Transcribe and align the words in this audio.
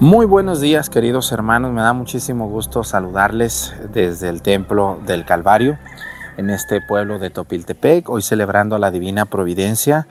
Muy 0.00 0.26
buenos 0.26 0.60
días 0.60 0.90
queridos 0.90 1.32
hermanos, 1.32 1.72
me 1.72 1.80
da 1.80 1.94
muchísimo 1.94 2.50
gusto 2.50 2.84
saludarles 2.84 3.72
desde 3.94 4.28
el 4.28 4.42
Templo 4.42 5.00
del 5.06 5.24
Calvario 5.24 5.78
en 6.36 6.50
este 6.50 6.82
pueblo 6.82 7.18
de 7.18 7.30
Topiltepec, 7.30 8.10
hoy 8.10 8.20
celebrando 8.20 8.76
la 8.76 8.90
Divina 8.90 9.24
Providencia, 9.24 10.06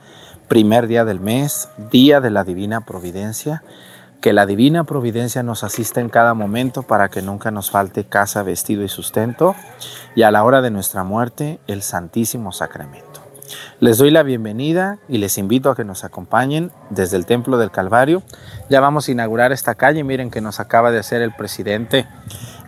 primer 0.48 0.88
día 0.88 1.04
del 1.04 1.20
mes, 1.20 1.68
día 1.92 2.20
de 2.20 2.30
la 2.30 2.42
Divina 2.42 2.80
Providencia, 2.80 3.62
que 4.20 4.32
la 4.32 4.44
Divina 4.44 4.82
Providencia 4.82 5.44
nos 5.44 5.62
asista 5.62 6.00
en 6.00 6.08
cada 6.08 6.34
momento 6.34 6.82
para 6.82 7.08
que 7.08 7.22
nunca 7.22 7.52
nos 7.52 7.70
falte 7.70 8.02
casa, 8.02 8.42
vestido 8.42 8.82
y 8.82 8.88
sustento, 8.88 9.54
y 10.16 10.22
a 10.22 10.32
la 10.32 10.42
hora 10.42 10.62
de 10.62 10.72
nuestra 10.72 11.04
muerte, 11.04 11.60
el 11.68 11.82
Santísimo 11.82 12.50
Sacramento. 12.50 13.25
Les 13.80 13.98
doy 13.98 14.10
la 14.10 14.22
bienvenida 14.22 14.98
y 15.08 15.18
les 15.18 15.38
invito 15.38 15.70
a 15.70 15.76
que 15.76 15.84
nos 15.84 16.04
acompañen 16.04 16.72
desde 16.90 17.16
el 17.16 17.26
Templo 17.26 17.58
del 17.58 17.70
Calvario. 17.70 18.22
Ya 18.70 18.80
vamos 18.80 19.08
a 19.08 19.12
inaugurar 19.12 19.52
esta 19.52 19.74
calle. 19.74 20.04
Miren 20.04 20.30
que 20.30 20.40
nos 20.40 20.60
acaba 20.60 20.90
de 20.90 20.98
hacer 20.98 21.22
el 21.22 21.32
presidente 21.32 22.06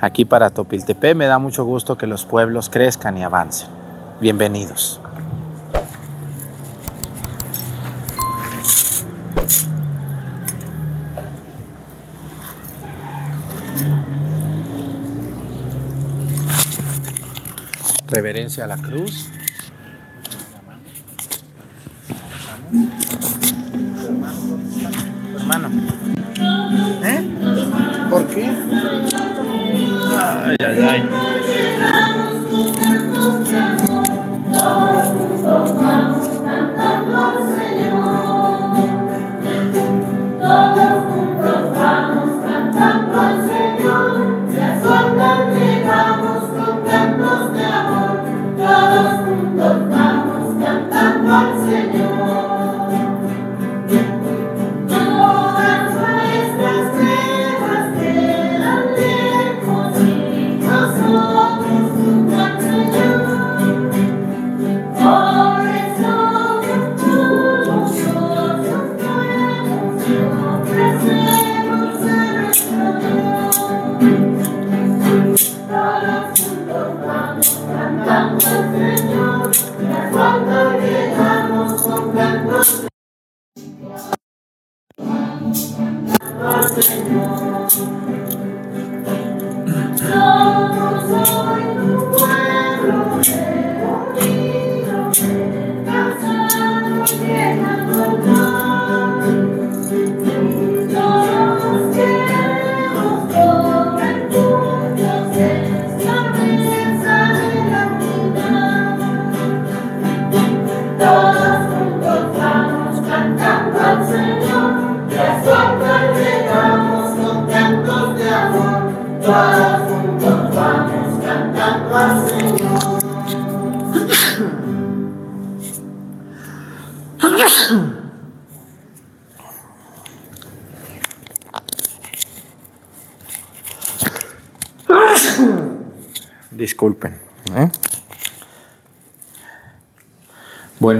aquí 0.00 0.24
para 0.24 0.50
Topiltepec. 0.50 1.16
Me 1.16 1.26
da 1.26 1.38
mucho 1.38 1.64
gusto 1.64 1.96
que 1.96 2.06
los 2.06 2.24
pueblos 2.24 2.68
crezcan 2.68 3.16
y 3.18 3.24
avancen. 3.24 3.68
Bienvenidos. 4.20 5.00
Reverencia 18.08 18.64
a 18.64 18.66
la 18.66 18.78
cruz. 18.78 19.28
Hermano. 25.36 25.68
¿Eh? 27.04 27.20
¿Por 28.10 28.26
qué? 28.28 28.50
Ay, 30.18 30.56
ay, 30.60 30.82
ay. 30.82 31.02
Disculpen. 40.48 40.97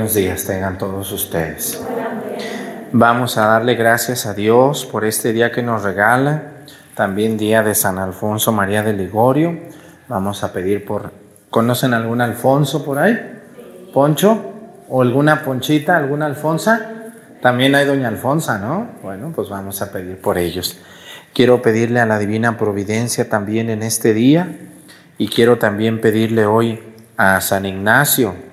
Buenos 0.09 0.25
días 0.25 0.45
tengan 0.45 0.79
todos 0.79 1.13
ustedes. 1.13 1.85
Vamos 2.93 3.37
a 3.37 3.47
darle 3.47 3.75
gracias 3.75 4.25
a 4.25 4.33
Dios 4.33 4.87
por 4.87 5.05
este 5.05 5.35
día 5.35 5.53
que 5.53 5.63
nos 5.63 5.83
regala, 5.83 6.45
también 6.95 7.37
día 7.37 7.63
de 7.63 7.75
San 7.75 7.99
Alfonso 7.99 8.51
María 8.51 8.83
de 8.83 8.95
Ligorio. 8.95 9.55
Vamos 10.09 10.43
a 10.45 10.51
pedir 10.51 10.87
por... 10.87 11.13
¿Conocen 11.51 11.93
algún 11.93 12.23
Alfonso 12.23 12.87
por 12.87 12.99
ahí? 12.99 13.21
¿Poncho? 13.93 14.51
¿O 14.89 15.03
alguna 15.03 15.43
Ponchita, 15.45 15.99
alguna 15.99 16.25
Alfonsa? 16.25 16.91
También 17.43 17.75
hay 17.75 17.85
doña 17.85 18.09
Alfonsa, 18.09 18.59
¿no? 18.59 18.89
Bueno, 19.03 19.31
pues 19.37 19.51
vamos 19.51 19.83
a 19.83 19.93
pedir 19.93 20.17
por 20.23 20.39
ellos. 20.39 20.79
Quiero 21.35 21.61
pedirle 21.61 22.01
a 22.01 22.07
la 22.07 22.19
Divina 22.19 22.57
Providencia 22.57 23.29
también 23.29 23.69
en 23.69 23.83
este 23.83 24.15
día 24.15 24.57
y 25.19 25.29
quiero 25.29 25.59
también 25.59 26.01
pedirle 26.01 26.47
hoy 26.47 26.81
a 27.19 27.43
San 27.43 27.67
Ignacio, 27.67 28.48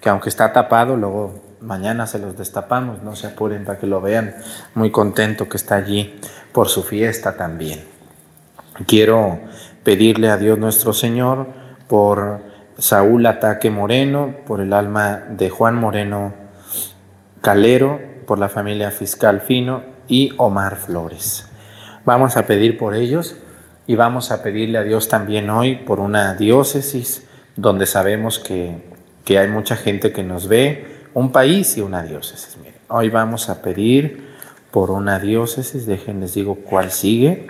que 0.00 0.08
aunque 0.08 0.28
está 0.28 0.52
tapado, 0.52 0.96
luego 0.96 1.48
mañana 1.60 2.06
se 2.06 2.18
los 2.18 2.36
destapamos, 2.36 3.02
no 3.02 3.16
se 3.16 3.28
apuren 3.28 3.64
para 3.64 3.78
que 3.78 3.86
lo 3.86 4.00
vean, 4.00 4.34
muy 4.74 4.90
contento 4.90 5.48
que 5.48 5.56
está 5.56 5.76
allí 5.76 6.18
por 6.52 6.68
su 6.68 6.82
fiesta 6.82 7.36
también. 7.36 7.84
Quiero 8.86 9.40
pedirle 9.82 10.30
a 10.30 10.36
Dios 10.36 10.58
nuestro 10.58 10.92
Señor 10.92 11.48
por 11.88 12.40
Saúl 12.78 13.26
Ataque 13.26 13.70
Moreno, 13.70 14.36
por 14.46 14.60
el 14.60 14.72
alma 14.72 15.24
de 15.30 15.50
Juan 15.50 15.74
Moreno 15.74 16.34
Calero, 17.40 18.00
por 18.26 18.38
la 18.38 18.48
familia 18.48 18.90
Fiscal 18.90 19.40
Fino 19.40 19.82
y 20.06 20.32
Omar 20.36 20.76
Flores. 20.76 21.48
Vamos 22.04 22.36
a 22.36 22.46
pedir 22.46 22.78
por 22.78 22.94
ellos 22.94 23.36
y 23.86 23.96
vamos 23.96 24.30
a 24.30 24.42
pedirle 24.42 24.78
a 24.78 24.82
Dios 24.82 25.08
también 25.08 25.50
hoy 25.50 25.76
por 25.76 25.98
una 25.98 26.34
diócesis 26.34 27.26
donde 27.56 27.86
sabemos 27.86 28.38
que, 28.38 28.87
que 29.28 29.38
hay 29.38 29.48
mucha 29.48 29.76
gente 29.76 30.10
que 30.10 30.22
nos 30.22 30.48
ve 30.48 30.86
un 31.12 31.32
país 31.32 31.76
y 31.76 31.82
una 31.82 32.02
diócesis. 32.02 32.56
Miren, 32.56 32.80
hoy 32.88 33.10
vamos 33.10 33.50
a 33.50 33.60
pedir 33.60 34.26
por 34.70 34.90
una 34.90 35.18
diócesis, 35.18 35.84
déjenles 35.84 36.32
digo 36.32 36.54
cuál 36.54 36.90
sigue. 36.90 37.48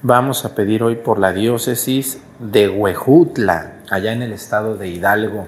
Vamos 0.00 0.46
a 0.46 0.54
pedir 0.54 0.82
hoy 0.82 0.96
por 0.96 1.18
la 1.18 1.34
diócesis 1.34 2.22
de 2.38 2.70
Huejutla, 2.70 3.80
allá 3.90 4.14
en 4.14 4.22
el 4.22 4.32
estado 4.32 4.78
de 4.78 4.88
Hidalgo, 4.88 5.46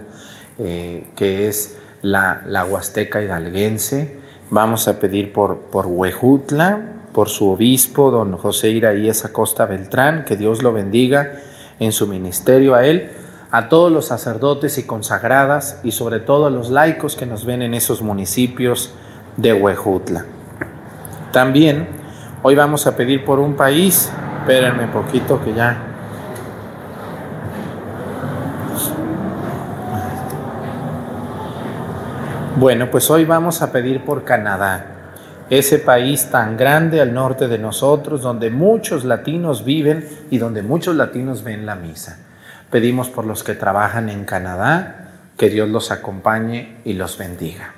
eh, 0.58 1.06
que 1.16 1.48
es 1.48 1.78
la, 2.02 2.42
la 2.44 2.66
Huasteca 2.66 3.22
hidalguense. 3.22 4.18
Vamos 4.50 4.88
a 4.88 5.00
pedir 5.00 5.32
por, 5.32 5.58
por 5.70 5.86
Huejutla, 5.86 6.82
por 7.14 7.30
su 7.30 7.48
obispo, 7.48 8.10
don 8.10 8.36
José 8.36 8.68
Iraíes 8.68 9.24
Acosta 9.24 9.64
Beltrán, 9.64 10.26
que 10.26 10.36
Dios 10.36 10.62
lo 10.62 10.74
bendiga 10.74 11.40
en 11.80 11.92
su 11.92 12.06
ministerio 12.06 12.74
a 12.74 12.84
él 12.84 13.21
a 13.52 13.68
todos 13.68 13.92
los 13.92 14.06
sacerdotes 14.06 14.78
y 14.78 14.84
consagradas 14.84 15.78
y 15.84 15.92
sobre 15.92 16.20
todo 16.20 16.46
a 16.46 16.50
los 16.50 16.70
laicos 16.70 17.16
que 17.16 17.26
nos 17.26 17.44
ven 17.44 17.60
en 17.60 17.74
esos 17.74 18.00
municipios 18.00 18.94
de 19.36 19.52
Huejutla. 19.52 20.24
También 21.32 21.86
hoy 22.42 22.54
vamos 22.54 22.86
a 22.86 22.96
pedir 22.96 23.26
por 23.26 23.38
un 23.38 23.54
país, 23.54 24.10
espérenme 24.40 24.88
poquito 24.88 25.44
que 25.44 25.52
ya... 25.52 25.88
Bueno, 32.56 32.90
pues 32.90 33.10
hoy 33.10 33.26
vamos 33.26 33.60
a 33.60 33.70
pedir 33.70 34.02
por 34.02 34.24
Canadá, 34.24 34.86
ese 35.50 35.78
país 35.78 36.30
tan 36.30 36.56
grande 36.56 37.02
al 37.02 37.12
norte 37.12 37.48
de 37.48 37.58
nosotros, 37.58 38.22
donde 38.22 38.48
muchos 38.48 39.04
latinos 39.04 39.62
viven 39.62 40.08
y 40.30 40.38
donde 40.38 40.62
muchos 40.62 40.96
latinos 40.96 41.44
ven 41.44 41.66
la 41.66 41.74
misa. 41.74 42.18
Pedimos 42.72 43.10
por 43.10 43.26
los 43.26 43.44
que 43.44 43.54
trabajan 43.54 44.08
en 44.08 44.24
Canadá, 44.24 45.10
que 45.36 45.50
Dios 45.50 45.68
los 45.68 45.90
acompañe 45.90 46.78
y 46.86 46.94
los 46.94 47.18
bendiga. 47.18 47.74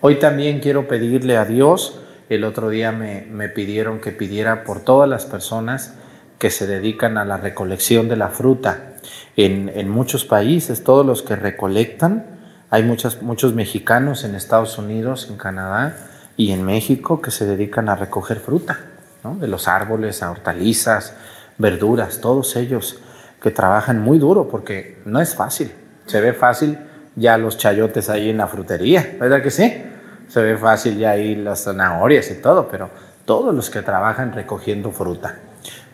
Hoy 0.00 0.16
también 0.16 0.58
quiero 0.58 0.88
pedirle 0.88 1.36
a 1.36 1.44
Dios 1.44 2.00
el 2.28 2.42
otro 2.42 2.68
día 2.68 2.90
me, 2.90 3.28
me 3.30 3.48
pidieron 3.48 4.00
que 4.00 4.10
pidiera 4.10 4.64
por 4.64 4.80
todas 4.80 5.08
las 5.08 5.24
personas 5.24 5.94
que 6.38 6.50
se 6.50 6.66
dedican 6.66 7.16
a 7.16 7.24
la 7.24 7.36
recolección 7.36 8.08
de 8.08 8.16
la 8.16 8.28
fruta. 8.28 8.94
En, 9.36 9.70
en 9.72 9.88
muchos 9.88 10.24
países, 10.24 10.82
todos 10.82 11.06
los 11.06 11.22
que 11.22 11.36
recolectan, 11.36 12.26
hay 12.70 12.82
muchas, 12.82 13.22
muchos 13.22 13.54
mexicanos 13.54 14.24
en 14.24 14.34
Estados 14.34 14.78
Unidos, 14.78 15.28
en 15.30 15.36
Canadá 15.36 15.96
y 16.36 16.50
en 16.50 16.64
México 16.64 17.22
que 17.22 17.30
se 17.30 17.46
dedican 17.46 17.88
a 17.88 17.94
recoger 17.94 18.40
fruta, 18.40 18.80
¿no? 19.22 19.36
de 19.36 19.46
los 19.46 19.68
árboles, 19.68 20.24
a 20.24 20.32
hortalizas, 20.32 21.14
verduras, 21.56 22.20
todos 22.20 22.56
ellos 22.56 22.98
que 23.44 23.50
trabajan 23.50 24.00
muy 24.00 24.18
duro 24.18 24.48
porque 24.48 25.02
no 25.04 25.20
es 25.20 25.34
fácil. 25.34 25.70
Se 26.06 26.18
ve 26.22 26.32
fácil 26.32 26.78
ya 27.14 27.36
los 27.36 27.58
chayotes 27.58 28.08
ahí 28.08 28.30
en 28.30 28.38
la 28.38 28.46
frutería, 28.46 29.16
¿verdad 29.20 29.42
que 29.42 29.50
sí? 29.50 29.84
Se 30.28 30.40
ve 30.40 30.56
fácil 30.56 30.96
ya 30.96 31.10
ahí 31.10 31.34
las 31.34 31.64
zanahorias 31.64 32.30
y 32.30 32.40
todo, 32.40 32.68
pero 32.70 32.88
todos 33.26 33.54
los 33.54 33.68
que 33.68 33.82
trabajan 33.82 34.32
recogiendo 34.32 34.92
fruta. 34.92 35.40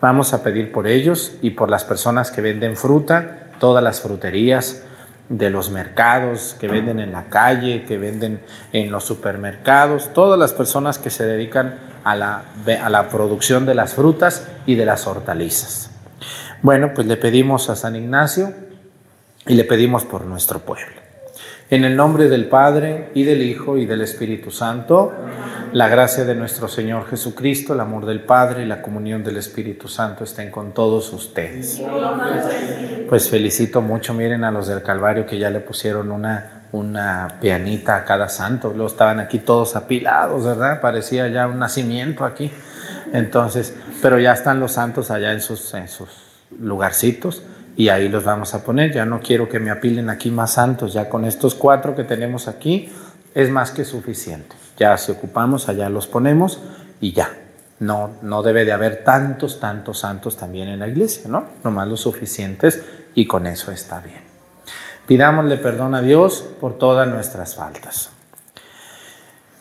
Vamos 0.00 0.32
a 0.32 0.44
pedir 0.44 0.70
por 0.70 0.86
ellos 0.86 1.38
y 1.42 1.50
por 1.50 1.70
las 1.70 1.82
personas 1.82 2.30
que 2.30 2.40
venden 2.40 2.76
fruta, 2.76 3.48
todas 3.58 3.82
las 3.82 4.00
fruterías 4.00 4.84
de 5.28 5.50
los 5.50 5.72
mercados, 5.72 6.54
que 6.60 6.68
venden 6.68 7.00
en 7.00 7.10
la 7.10 7.24
calle, 7.24 7.82
que 7.82 7.98
venden 7.98 8.42
en 8.72 8.92
los 8.92 9.02
supermercados, 9.02 10.12
todas 10.14 10.38
las 10.38 10.52
personas 10.52 11.00
que 11.00 11.10
se 11.10 11.26
dedican 11.26 11.80
a 12.04 12.14
la, 12.14 12.44
a 12.80 12.88
la 12.90 13.08
producción 13.08 13.66
de 13.66 13.74
las 13.74 13.94
frutas 13.94 14.46
y 14.66 14.76
de 14.76 14.86
las 14.86 15.08
hortalizas. 15.08 15.89
Bueno, 16.62 16.92
pues 16.94 17.06
le 17.06 17.16
pedimos 17.16 17.70
a 17.70 17.76
San 17.76 17.96
Ignacio 17.96 18.52
y 19.46 19.54
le 19.54 19.64
pedimos 19.64 20.04
por 20.04 20.26
nuestro 20.26 20.60
pueblo. 20.60 21.00
En 21.70 21.84
el 21.84 21.96
nombre 21.96 22.28
del 22.28 22.48
Padre 22.48 23.10
y 23.14 23.22
del 23.22 23.42
Hijo 23.42 23.78
y 23.78 23.86
del 23.86 24.02
Espíritu 24.02 24.50
Santo, 24.50 25.12
la 25.72 25.88
gracia 25.88 26.24
de 26.24 26.34
nuestro 26.34 26.68
Señor 26.68 27.08
Jesucristo, 27.08 27.72
el 27.72 27.80
amor 27.80 28.04
del 28.04 28.20
Padre 28.20 28.64
y 28.64 28.66
la 28.66 28.82
comunión 28.82 29.24
del 29.24 29.38
Espíritu 29.38 29.88
Santo 29.88 30.24
estén 30.24 30.50
con 30.50 30.72
todos 30.72 31.12
ustedes. 31.12 31.80
Pues 33.08 33.30
felicito 33.30 33.80
mucho, 33.80 34.12
miren 34.12 34.44
a 34.44 34.50
los 34.50 34.66
del 34.66 34.82
Calvario 34.82 35.24
que 35.24 35.38
ya 35.38 35.48
le 35.48 35.60
pusieron 35.60 36.10
una, 36.10 36.64
una 36.72 37.38
pianita 37.40 37.96
a 37.96 38.04
cada 38.04 38.28
santo, 38.28 38.70
luego 38.70 38.88
estaban 38.88 39.18
aquí 39.18 39.38
todos 39.38 39.76
apilados, 39.76 40.44
¿verdad? 40.44 40.80
Parecía 40.80 41.28
ya 41.28 41.46
un 41.46 41.58
nacimiento 41.58 42.24
aquí. 42.24 42.50
Entonces, 43.12 43.74
pero 44.02 44.18
ya 44.18 44.32
están 44.32 44.60
los 44.60 44.72
santos 44.72 45.10
allá 45.10 45.32
en 45.32 45.40
sus, 45.40 45.72
en 45.74 45.88
sus 45.88 46.29
lugarcitos 46.58 47.42
y 47.76 47.88
ahí 47.88 48.08
los 48.08 48.24
vamos 48.24 48.54
a 48.54 48.64
poner. 48.64 48.92
Ya 48.92 49.04
no 49.04 49.20
quiero 49.20 49.48
que 49.48 49.58
me 49.58 49.70
apilen 49.70 50.10
aquí 50.10 50.30
más 50.30 50.54
santos, 50.54 50.92
ya 50.92 51.08
con 51.08 51.24
estos 51.24 51.54
cuatro 51.54 51.94
que 51.94 52.04
tenemos 52.04 52.48
aquí 52.48 52.90
es 53.34 53.50
más 53.50 53.70
que 53.70 53.84
suficiente. 53.84 54.56
Ya 54.76 54.96
si 54.96 55.12
ocupamos, 55.12 55.68
allá 55.68 55.88
los 55.88 56.06
ponemos 56.06 56.60
y 57.00 57.12
ya. 57.12 57.30
No, 57.78 58.10
no 58.22 58.42
debe 58.42 58.64
de 58.64 58.72
haber 58.72 59.04
tantos, 59.04 59.58
tantos 59.58 60.00
santos 60.00 60.36
también 60.36 60.68
en 60.68 60.80
la 60.80 60.88
iglesia, 60.88 61.30
¿no? 61.30 61.44
Nomás 61.64 61.88
los 61.88 62.00
suficientes 62.00 62.82
y 63.14 63.26
con 63.26 63.46
eso 63.46 63.72
está 63.72 64.00
bien. 64.00 64.20
Pidámosle 65.06 65.56
perdón 65.56 65.94
a 65.94 66.02
Dios 66.02 66.44
por 66.60 66.78
todas 66.78 67.08
nuestras 67.08 67.54
faltas. 67.54 68.10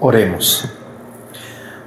Oremos. 0.00 0.68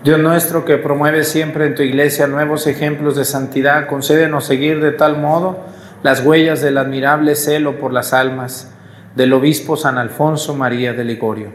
Dios 0.04 0.20
nuestro 0.20 0.66
que 0.66 0.78
promueve 0.78 1.24
siempre 1.24 1.66
en 1.66 1.76
tu 1.76 1.82
iglesia 1.82 2.28
nuevos 2.28 2.68
ejemplos 2.68 3.16
de 3.16 3.24
santidad, 3.24 3.88
concédenos 3.88 4.46
seguir 4.46 4.82
de 4.82 4.92
tal 4.92 5.18
modo 5.18 5.60
las 6.04 6.26
huellas 6.26 6.60
del 6.60 6.78
admirable 6.78 7.36
celo 7.36 7.80
por 7.80 7.94
las 7.94 8.12
almas 8.12 8.74
del 9.16 9.32
obispo 9.32 9.78
San 9.78 9.98
Alfonso 9.98 10.56
María 10.56 10.92
de 10.92 11.06
Ligorio, 11.06 11.54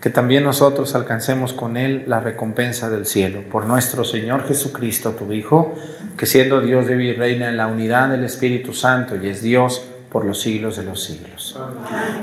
que 0.00 0.10
también 0.10 0.44
nosotros 0.44 0.94
alcancemos 0.94 1.52
con 1.52 1.76
él 1.76 2.04
la 2.06 2.20
recompensa 2.20 2.90
del 2.90 3.04
cielo. 3.04 3.42
Por 3.50 3.66
nuestro 3.66 4.04
Señor 4.04 4.46
Jesucristo, 4.46 5.12
tu 5.12 5.32
Hijo, 5.32 5.74
que 6.16 6.26
siendo 6.26 6.60
Dios 6.60 6.86
de 6.86 7.02
y 7.02 7.12
reina 7.12 7.48
en 7.48 7.56
la 7.56 7.66
unidad 7.66 8.10
del 8.10 8.22
Espíritu 8.22 8.72
Santo 8.72 9.16
y 9.16 9.28
es 9.28 9.42
Dios 9.42 9.82
por 10.10 10.24
los 10.24 10.40
siglos 10.40 10.76
de 10.76 10.84
los 10.84 11.02
siglos. 11.02 11.58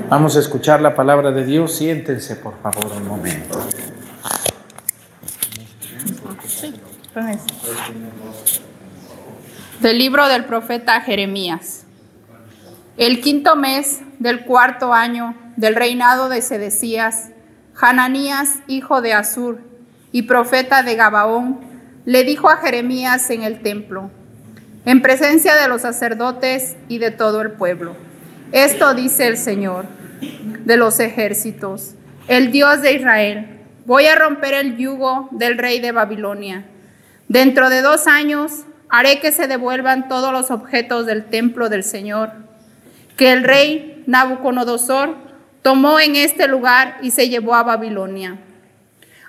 Vamos 0.08 0.36
a 0.36 0.40
escuchar 0.40 0.80
la 0.80 0.94
palabra 0.94 1.30
de 1.30 1.44
Dios. 1.44 1.72
Siéntense, 1.74 2.36
por 2.36 2.60
favor, 2.60 2.86
un 2.96 3.06
momento. 3.06 3.60
Del 9.80 9.98
libro 9.98 10.26
del 10.28 10.44
profeta 10.44 11.00
Jeremías. 11.00 11.84
El 12.96 13.20
quinto 13.20 13.56
mes 13.56 14.00
del 14.18 14.44
cuarto 14.44 14.92
año 14.92 15.34
del 15.56 15.74
reinado 15.74 16.28
de 16.28 16.42
Sedecías, 16.42 17.30
Hananías, 17.78 18.56
hijo 18.68 19.02
de 19.02 19.12
Asur 19.12 19.60
y 20.12 20.22
profeta 20.22 20.82
de 20.82 20.94
Gabaón, 20.96 21.60
le 22.04 22.24
dijo 22.24 22.48
a 22.48 22.56
Jeremías 22.56 23.28
en 23.30 23.42
el 23.42 23.60
templo, 23.60 24.10
en 24.86 25.02
presencia 25.02 25.56
de 25.56 25.68
los 25.68 25.82
sacerdotes 25.82 26.76
y 26.88 26.98
de 26.98 27.10
todo 27.10 27.42
el 27.42 27.50
pueblo, 27.50 27.96
esto 28.52 28.94
dice 28.94 29.26
el 29.26 29.36
Señor 29.36 29.86
de 30.64 30.76
los 30.76 31.00
ejércitos, 31.00 31.94
el 32.28 32.52
Dios 32.52 32.82
de 32.82 32.92
Israel, 32.92 33.60
voy 33.84 34.06
a 34.06 34.14
romper 34.14 34.54
el 34.54 34.76
yugo 34.76 35.28
del 35.32 35.58
rey 35.58 35.80
de 35.80 35.90
Babilonia. 35.90 36.64
Dentro 37.28 37.68
de 37.68 37.82
dos 37.82 38.06
años 38.06 38.62
haré 38.88 39.18
que 39.18 39.32
se 39.32 39.48
devuelvan 39.48 40.08
todos 40.08 40.32
los 40.32 40.52
objetos 40.52 41.04
del 41.04 41.24
templo 41.24 41.68
del 41.68 41.82
Señor, 41.82 42.30
que 43.16 43.32
el 43.32 43.42
rey 43.42 44.04
Nabucodonosor 44.06 45.16
tomó 45.62 45.98
en 45.98 46.14
este 46.14 46.46
lugar 46.46 46.98
y 47.02 47.10
se 47.10 47.28
llevó 47.28 47.56
a 47.56 47.64
Babilonia. 47.64 48.38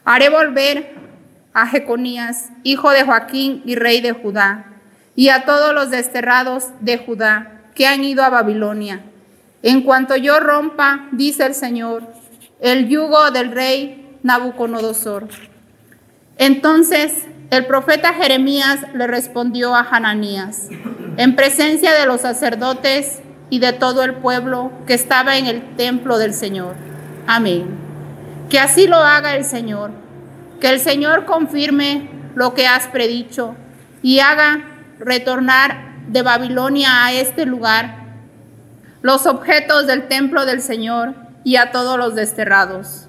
Haré 0.06 0.30
volver 0.30 0.94
a 1.54 1.66
Jeconías, 1.66 2.50
hijo 2.62 2.92
de 2.92 3.02
Joaquín 3.02 3.64
y 3.66 3.74
rey 3.76 4.02
de 4.02 4.12
Judá, 4.12 4.77
y 5.18 5.30
a 5.30 5.46
todos 5.46 5.74
los 5.74 5.90
desterrados 5.90 6.66
de 6.80 7.00
Judá 7.00 7.64
que 7.74 7.88
han 7.88 8.04
ido 8.04 8.24
a 8.24 8.30
Babilonia. 8.30 9.02
En 9.64 9.82
cuanto 9.82 10.16
yo 10.16 10.40
rompa, 10.40 11.08
dice 11.12 11.44
el 11.48 11.56
Señor, 11.56 12.04
el 12.62 12.88
yugo 12.88 13.32
del 13.32 13.52
rey 13.52 14.16
Nabucodonosor. 14.22 15.28
Entonces 16.38 17.26
el 17.50 17.66
profeta 17.66 18.14
Jeremías 18.14 18.80
le 18.94 19.08
respondió 19.08 19.74
a 19.74 19.88
Hananías, 19.90 20.70
en 21.18 21.36
presencia 21.36 21.94
de 21.94 22.06
los 22.06 22.22
sacerdotes 22.22 23.20
y 23.50 23.58
de 23.58 23.74
todo 23.74 24.04
el 24.04 24.14
pueblo 24.14 24.72
que 24.86 24.94
estaba 24.94 25.38
en 25.38 25.48
el 25.48 25.76
templo 25.78 26.20
del 26.20 26.36
Señor. 26.36 26.76
Amén. 27.26 27.66
Que 28.52 28.60
así 28.60 28.86
lo 28.86 28.98
haga 28.98 29.36
el 29.36 29.46
Señor. 29.46 29.90
Que 30.62 30.70
el 30.70 30.80
Señor 30.80 31.26
confirme 31.26 32.08
lo 32.36 32.54
que 32.54 32.68
has 32.68 32.86
predicho 32.88 33.56
y 34.04 34.20
haga 34.20 34.77
retornar 35.00 35.98
de 36.08 36.22
Babilonia 36.22 37.06
a 37.06 37.14
este 37.14 37.46
lugar 37.46 38.08
los 39.02 39.26
objetos 39.26 39.88
del 39.88 40.08
templo 40.08 40.46
del 40.46 40.62
Señor 40.62 41.16
y 41.44 41.56
a 41.56 41.72
todos 41.72 41.98
los 41.98 42.16
desterrados. 42.16 43.08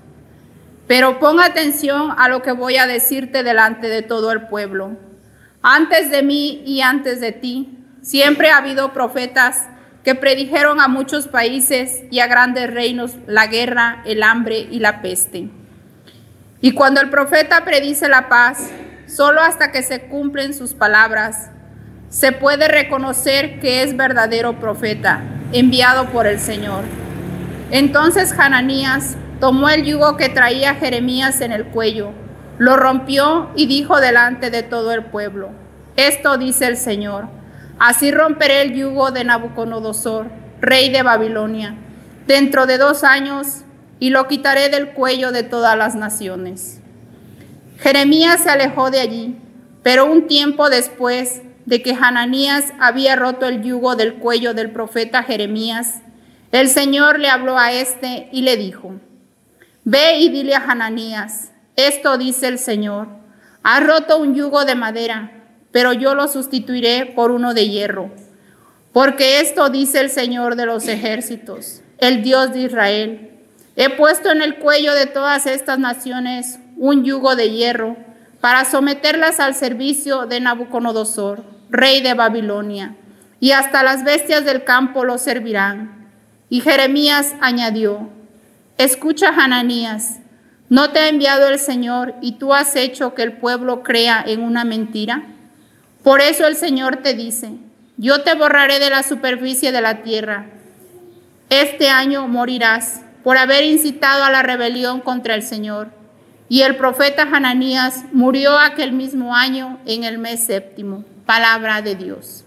Pero 0.86 1.18
pon 1.18 1.40
atención 1.40 2.14
a 2.16 2.28
lo 2.28 2.42
que 2.42 2.52
voy 2.52 2.76
a 2.76 2.86
decirte 2.86 3.42
delante 3.42 3.88
de 3.88 4.02
todo 4.02 4.32
el 4.32 4.48
pueblo. 4.48 4.96
Antes 5.62 6.10
de 6.10 6.22
mí 6.22 6.62
y 6.64 6.82
antes 6.82 7.20
de 7.20 7.32
ti, 7.32 7.78
siempre 8.00 8.50
ha 8.50 8.58
habido 8.58 8.92
profetas 8.92 9.66
que 10.04 10.14
predijeron 10.14 10.80
a 10.80 10.88
muchos 10.88 11.28
países 11.28 12.04
y 12.10 12.20
a 12.20 12.26
grandes 12.26 12.72
reinos 12.72 13.16
la 13.26 13.46
guerra, 13.46 14.02
el 14.06 14.22
hambre 14.22 14.60
y 14.70 14.78
la 14.78 15.02
peste. 15.02 15.50
Y 16.60 16.72
cuando 16.72 17.00
el 17.00 17.10
profeta 17.10 17.64
predice 17.64 18.08
la 18.08 18.28
paz, 18.28 18.70
solo 19.06 19.40
hasta 19.40 19.70
que 19.70 19.82
se 19.82 20.02
cumplen 20.02 20.54
sus 20.54 20.74
palabras, 20.74 21.50
se 22.10 22.32
puede 22.32 22.68
reconocer 22.68 23.60
que 23.60 23.82
es 23.82 23.96
verdadero 23.96 24.58
profeta, 24.58 25.22
enviado 25.52 26.06
por 26.06 26.26
el 26.26 26.38
Señor. 26.38 26.84
Entonces 27.70 28.32
Hananías 28.38 29.16
tomó 29.40 29.68
el 29.68 29.84
yugo 29.84 30.16
que 30.16 30.28
traía 30.28 30.74
Jeremías 30.74 31.40
en 31.40 31.52
el 31.52 31.66
cuello, 31.66 32.10
lo 32.58 32.76
rompió 32.76 33.50
y 33.54 33.66
dijo 33.66 34.00
delante 34.00 34.50
de 34.50 34.62
todo 34.62 34.92
el 34.92 35.04
pueblo, 35.04 35.50
esto 35.96 36.38
dice 36.38 36.66
el 36.66 36.76
Señor, 36.76 37.28
así 37.78 38.10
romperé 38.10 38.62
el 38.62 38.74
yugo 38.74 39.10
de 39.10 39.24
Nabucodonosor, 39.24 40.26
rey 40.60 40.90
de 40.90 41.02
Babilonia, 41.02 41.74
dentro 42.26 42.66
de 42.66 42.78
dos 42.78 43.04
años, 43.04 43.62
y 44.00 44.10
lo 44.10 44.28
quitaré 44.28 44.68
del 44.68 44.90
cuello 44.90 45.32
de 45.32 45.42
todas 45.42 45.76
las 45.76 45.94
naciones. 45.94 46.80
Jeremías 47.80 48.42
se 48.42 48.50
alejó 48.50 48.90
de 48.90 49.00
allí, 49.00 49.36
pero 49.82 50.06
un 50.06 50.26
tiempo 50.26 50.70
después 50.70 51.42
de 51.68 51.82
que 51.82 51.92
Hananías 51.92 52.72
había 52.80 53.14
roto 53.14 53.44
el 53.46 53.62
yugo 53.62 53.94
del 53.94 54.14
cuello 54.14 54.54
del 54.54 54.70
profeta 54.70 55.22
Jeremías, 55.22 56.00
el 56.50 56.70
Señor 56.70 57.18
le 57.18 57.28
habló 57.28 57.58
a 57.58 57.72
éste 57.72 58.30
y 58.32 58.40
le 58.40 58.56
dijo, 58.56 58.94
Ve 59.84 60.18
y 60.18 60.30
dile 60.30 60.54
a 60.54 60.64
Hananías, 60.64 61.50
esto 61.76 62.16
dice 62.16 62.48
el 62.48 62.58
Señor, 62.58 63.08
has 63.62 63.86
roto 63.86 64.16
un 64.16 64.34
yugo 64.34 64.64
de 64.64 64.76
madera, 64.76 65.30
pero 65.70 65.92
yo 65.92 66.14
lo 66.14 66.26
sustituiré 66.28 67.04
por 67.04 67.30
uno 67.30 67.52
de 67.52 67.68
hierro. 67.68 68.10
Porque 68.94 69.40
esto 69.40 69.68
dice 69.68 70.00
el 70.00 70.08
Señor 70.08 70.56
de 70.56 70.64
los 70.64 70.88
ejércitos, 70.88 71.82
el 71.98 72.22
Dios 72.22 72.54
de 72.54 72.60
Israel. 72.60 73.30
He 73.76 73.90
puesto 73.90 74.30
en 74.30 74.40
el 74.40 74.56
cuello 74.56 74.94
de 74.94 75.04
todas 75.04 75.44
estas 75.44 75.78
naciones 75.78 76.60
un 76.78 77.04
yugo 77.04 77.36
de 77.36 77.50
hierro 77.50 77.98
para 78.40 78.64
someterlas 78.64 79.38
al 79.38 79.54
servicio 79.54 80.24
de 80.24 80.40
Nabucodonosor 80.40 81.57
rey 81.70 82.00
de 82.00 82.14
Babilonia, 82.14 82.96
y 83.40 83.52
hasta 83.52 83.82
las 83.82 84.04
bestias 84.04 84.44
del 84.44 84.64
campo 84.64 85.04
lo 85.04 85.18
servirán. 85.18 86.10
Y 86.48 86.60
Jeremías 86.60 87.34
añadió, 87.40 88.08
escucha 88.78 89.28
Hananías, 89.28 90.20
¿no 90.68 90.90
te 90.90 91.00
ha 91.00 91.08
enviado 91.08 91.48
el 91.48 91.58
Señor 91.58 92.14
y 92.20 92.32
tú 92.32 92.54
has 92.54 92.74
hecho 92.74 93.14
que 93.14 93.22
el 93.22 93.34
pueblo 93.34 93.82
crea 93.82 94.24
en 94.26 94.42
una 94.42 94.64
mentira? 94.64 95.24
Por 96.02 96.20
eso 96.20 96.46
el 96.46 96.56
Señor 96.56 96.96
te 96.96 97.14
dice, 97.14 97.52
yo 97.96 98.22
te 98.22 98.34
borraré 98.34 98.78
de 98.78 98.90
la 98.90 99.02
superficie 99.02 99.72
de 99.72 99.80
la 99.80 100.02
tierra. 100.02 100.46
Este 101.50 101.90
año 101.90 102.28
morirás 102.28 103.02
por 103.24 103.36
haber 103.36 103.64
incitado 103.64 104.24
a 104.24 104.30
la 104.30 104.42
rebelión 104.42 105.00
contra 105.00 105.34
el 105.34 105.42
Señor. 105.42 105.97
Y 106.48 106.62
el 106.62 106.76
profeta 106.76 107.22
Hananías 107.22 108.04
murió 108.12 108.58
aquel 108.58 108.92
mismo 108.92 109.34
año 109.34 109.78
en 109.84 110.04
el 110.04 110.18
mes 110.18 110.44
séptimo. 110.44 111.04
Palabra 111.26 111.82
de 111.82 111.94
Dios. 111.94 112.46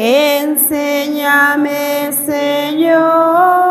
Enséñame, 0.01 2.13
Señor, 2.27 3.68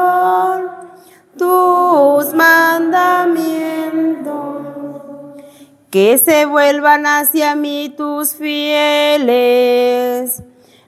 que 5.97 6.17
se 6.19 6.45
vuelvan 6.45 7.07
hacia 7.07 7.55
mí 7.55 7.91
tus 7.97 8.35
fieles, 8.35 10.43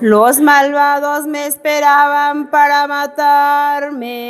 Los 0.00 0.40
malvados 0.40 1.26
me 1.26 1.46
esperaban 1.46 2.48
para 2.50 2.86
matarme, 2.86 4.24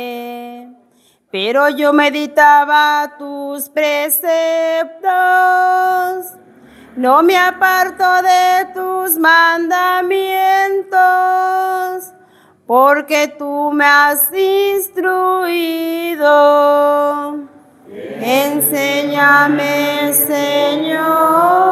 pero 1.31 1.69
yo 1.69 1.93
meditaba 1.93 3.15
tus 3.17 3.69
preceptos. 3.69 4.31
No 6.97 7.23
me 7.23 7.37
aparto 7.37 8.03
de 8.21 8.65
tus 8.73 9.17
mandamientos, 9.17 10.91
porque 12.67 13.33
tú 13.39 13.71
me 13.71 13.85
has 13.85 14.19
instruido. 14.33 16.27
Enséñame, 18.19 20.11
Señor, 20.27 21.71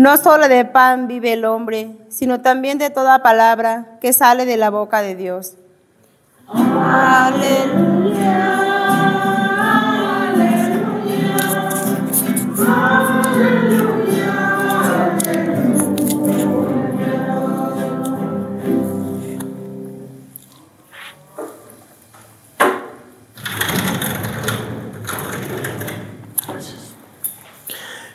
No 0.00 0.16
solo 0.16 0.48
de 0.48 0.64
pan 0.64 1.08
vive 1.08 1.34
el 1.34 1.44
hombre, 1.44 1.90
sino 2.08 2.40
también 2.40 2.78
de 2.78 2.88
toda 2.88 3.22
palabra 3.22 3.98
que 4.00 4.14
sale 4.14 4.46
de 4.46 4.56
la 4.56 4.70
boca 4.70 5.02
de 5.02 5.14
Dios. 5.14 5.56
Aleluya. 6.48 7.40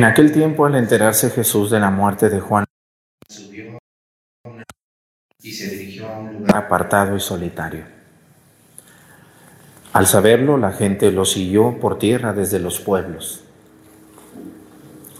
En 0.00 0.04
aquel 0.04 0.32
tiempo, 0.32 0.64
al 0.64 0.76
enterarse 0.76 1.28
Jesús 1.28 1.70
de 1.70 1.78
la 1.78 1.90
muerte 1.90 2.30
de 2.30 2.40
Juan, 2.40 2.64
subió 3.28 3.76
y 5.42 5.52
se 5.52 5.68
dirigió 5.68 6.08
a 6.08 6.18
un 6.20 6.38
lugar 6.38 6.56
apartado 6.56 7.14
y 7.14 7.20
solitario. 7.20 7.84
Al 9.92 10.06
saberlo, 10.06 10.56
la 10.56 10.72
gente 10.72 11.12
lo 11.12 11.26
siguió 11.26 11.78
por 11.78 11.98
tierra 11.98 12.32
desde 12.32 12.60
los 12.60 12.80
pueblos. 12.80 13.44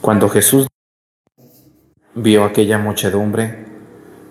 Cuando 0.00 0.30
Jesús 0.30 0.66
vio 2.14 2.44
aquella 2.44 2.78
muchedumbre, 2.78 3.66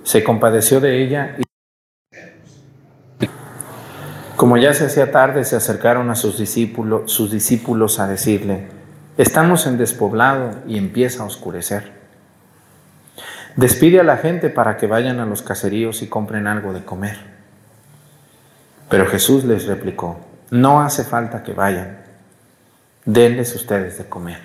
se 0.01 0.23
compadeció 0.23 0.79
de 0.79 1.03
ella 1.03 1.35
y 1.37 1.43
como 4.35 4.57
ya 4.57 4.73
se 4.73 4.85
hacía 4.85 5.11
tarde, 5.11 5.45
se 5.45 5.55
acercaron 5.55 6.09
a 6.09 6.15
sus 6.15 6.39
discípulos, 6.39 7.11
sus 7.11 7.29
discípulos 7.29 7.99
a 7.99 8.07
decirle, 8.07 8.78
Estamos 9.19 9.67
en 9.67 9.77
despoblado 9.77 10.61
y 10.65 10.77
empieza 10.77 11.23
a 11.23 11.25
oscurecer. 11.25 11.91
Despide 13.57 13.99
a 13.99 14.05
la 14.05 14.15
gente 14.15 14.49
para 14.49 14.77
que 14.77 14.87
vayan 14.87 15.19
a 15.19 15.25
los 15.25 15.41
caseríos 15.41 16.01
y 16.01 16.07
compren 16.07 16.47
algo 16.47 16.71
de 16.71 16.85
comer. 16.85 17.17
Pero 18.89 19.05
Jesús 19.07 19.43
les 19.43 19.65
replicó, 19.65 20.21
no 20.51 20.79
hace 20.79 21.03
falta 21.03 21.43
que 21.43 21.51
vayan, 21.51 21.97
denles 23.03 23.53
ustedes 23.55 23.97
de 23.97 24.05
comer. 24.05 24.39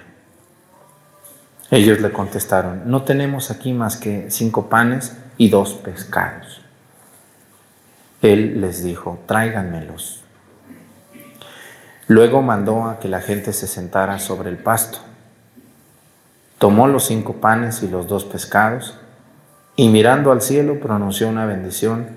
Ellos 1.70 2.00
le 2.00 2.10
contestaron, 2.10 2.82
no 2.86 3.04
tenemos 3.04 3.52
aquí 3.52 3.72
más 3.72 3.96
que 3.96 4.28
cinco 4.32 4.68
panes 4.68 5.16
y 5.38 5.50
dos 5.50 5.74
pescados. 5.74 6.62
Él 8.22 8.60
les 8.60 8.82
dijo, 8.82 9.20
tráiganmelos. 9.26 10.23
Luego 12.06 12.42
mandó 12.42 12.84
a 12.84 13.00
que 13.00 13.08
la 13.08 13.20
gente 13.20 13.52
se 13.52 13.66
sentara 13.66 14.18
sobre 14.18 14.50
el 14.50 14.58
pasto. 14.58 14.98
Tomó 16.58 16.86
los 16.86 17.06
cinco 17.06 17.34
panes 17.34 17.82
y 17.82 17.88
los 17.88 18.06
dos 18.06 18.24
pescados 18.24 18.94
y 19.76 19.88
mirando 19.88 20.30
al 20.30 20.42
cielo 20.42 20.78
pronunció 20.80 21.28
una 21.28 21.46
bendición, 21.46 22.08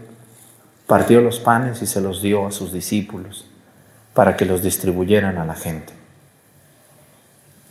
partió 0.85 1.21
los 1.21 1.39
panes 1.39 1.81
y 1.81 1.87
se 1.87 2.01
los 2.01 2.21
dio 2.21 2.45
a 2.45 2.51
sus 2.51 2.73
discípulos 2.73 3.45
para 4.13 4.35
que 4.35 4.45
los 4.45 4.61
distribuyeran 4.61 5.37
a 5.37 5.45
la 5.45 5.55
gente. 5.55 5.93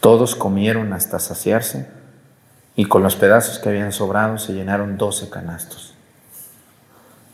Todos 0.00 0.36
comieron 0.36 0.92
hasta 0.92 1.18
saciarse 1.18 1.86
y 2.76 2.86
con 2.86 3.02
los 3.02 3.16
pedazos 3.16 3.58
que 3.58 3.68
habían 3.68 3.92
sobrado 3.92 4.38
se 4.38 4.54
llenaron 4.54 4.96
doce 4.96 5.28
canastos. 5.28 5.94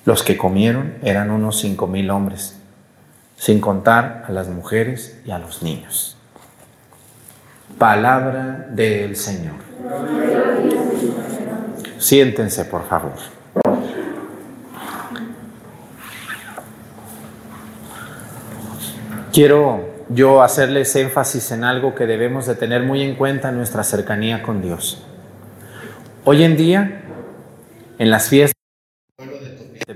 Los 0.05 0.23
que 0.23 0.37
comieron 0.37 0.95
eran 1.03 1.31
unos 1.31 1.61
cinco 1.61 1.87
mil 1.87 2.11
hombres 2.11 2.57
sin 3.43 3.61
contar 3.61 4.25
a 4.29 4.31
las 4.31 4.47
mujeres 4.47 5.21
y 5.25 5.33
a 5.33 5.39
los 5.41 5.65
niños. 5.65 6.17
Palabra 7.77 8.69
del 8.71 9.17
Señor. 9.17 9.57
Siéntense, 11.99 12.65
por 12.67 12.87
favor. 12.87 13.15
Quiero 19.33 19.91
yo 20.09 20.41
hacerles 20.41 20.95
énfasis 20.95 21.51
en 21.51 21.65
algo 21.65 21.97
que 21.97 22.07
debemos 22.07 22.47
de 22.47 22.55
tener 22.55 22.85
muy 22.85 23.03
en 23.03 23.17
cuenta 23.17 23.49
en 23.49 23.57
nuestra 23.57 23.83
cercanía 23.83 24.45
con 24.45 24.63
Dios. 24.63 25.05
Hoy 26.25 26.45
en 26.45 26.57
día, 26.57 27.03
en 27.99 28.09
las 28.09 28.29
fiestas 28.29 28.55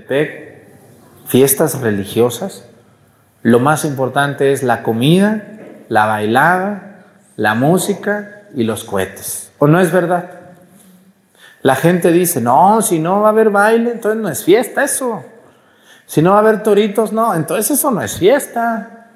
de 0.09 0.65
fiestas 1.27 1.79
religiosas, 1.79 2.67
lo 3.47 3.61
más 3.61 3.85
importante 3.85 4.51
es 4.51 4.61
la 4.61 4.83
comida, 4.83 5.41
la 5.87 6.05
bailada, 6.05 7.05
la 7.37 7.55
música 7.55 8.41
y 8.53 8.65
los 8.65 8.83
cohetes. 8.83 9.53
¿O 9.57 9.67
no 9.67 9.79
es 9.79 9.89
verdad? 9.89 10.31
La 11.61 11.77
gente 11.77 12.11
dice, 12.11 12.41
no, 12.41 12.81
si 12.81 12.99
no 12.99 13.21
va 13.21 13.29
a 13.29 13.31
haber 13.31 13.49
baile, 13.49 13.91
entonces 13.93 14.21
no 14.21 14.27
es 14.27 14.43
fiesta 14.43 14.83
eso. 14.83 15.23
Si 16.05 16.21
no 16.21 16.31
va 16.31 16.35
a 16.35 16.39
haber 16.41 16.61
toritos, 16.61 17.13
no, 17.13 17.33
entonces 17.33 17.79
eso 17.79 17.89
no 17.89 18.01
es 18.01 18.17
fiesta. 18.17 19.07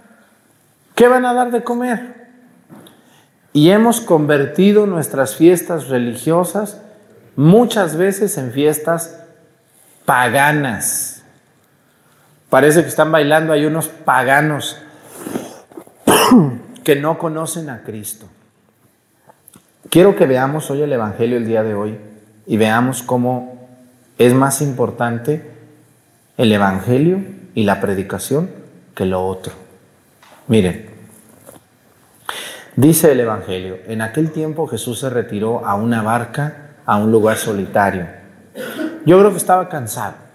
¿Qué 0.95 1.09
van 1.09 1.25
a 1.25 1.33
dar 1.33 1.51
de 1.51 1.65
comer? 1.65 2.29
Y 3.51 3.71
hemos 3.71 3.99
convertido 3.99 4.87
nuestras 4.87 5.35
fiestas 5.35 5.89
religiosas 5.89 6.79
muchas 7.35 7.97
veces 7.97 8.37
en 8.37 8.53
fiestas 8.53 9.13
paganas. 10.05 11.10
Parece 12.51 12.81
que 12.81 12.89
están 12.89 13.13
bailando, 13.13 13.53
hay 13.53 13.65
unos 13.65 13.87
paganos 13.87 14.77
que 16.83 16.97
no 16.97 17.17
conocen 17.17 17.69
a 17.69 17.83
Cristo. 17.83 18.25
Quiero 19.89 20.17
que 20.17 20.25
veamos 20.25 20.69
hoy 20.69 20.81
el 20.81 20.91
Evangelio 20.91 21.37
el 21.37 21.45
día 21.45 21.63
de 21.63 21.73
hoy 21.73 21.97
y 22.45 22.57
veamos 22.57 23.03
cómo 23.03 23.69
es 24.17 24.33
más 24.33 24.61
importante 24.61 25.49
el 26.35 26.51
Evangelio 26.51 27.23
y 27.55 27.63
la 27.63 27.79
predicación 27.79 28.49
que 28.95 29.05
lo 29.05 29.25
otro. 29.25 29.53
Miren, 30.47 30.89
dice 32.75 33.13
el 33.13 33.21
Evangelio, 33.21 33.77
en 33.87 34.01
aquel 34.01 34.29
tiempo 34.33 34.67
Jesús 34.67 34.99
se 34.99 35.09
retiró 35.09 35.65
a 35.65 35.75
una 35.75 36.01
barca 36.01 36.71
a 36.85 36.97
un 36.97 37.13
lugar 37.13 37.37
solitario. 37.37 38.07
Yo 39.05 39.17
creo 39.19 39.31
que 39.31 39.37
estaba 39.37 39.69
cansado. 39.69 40.30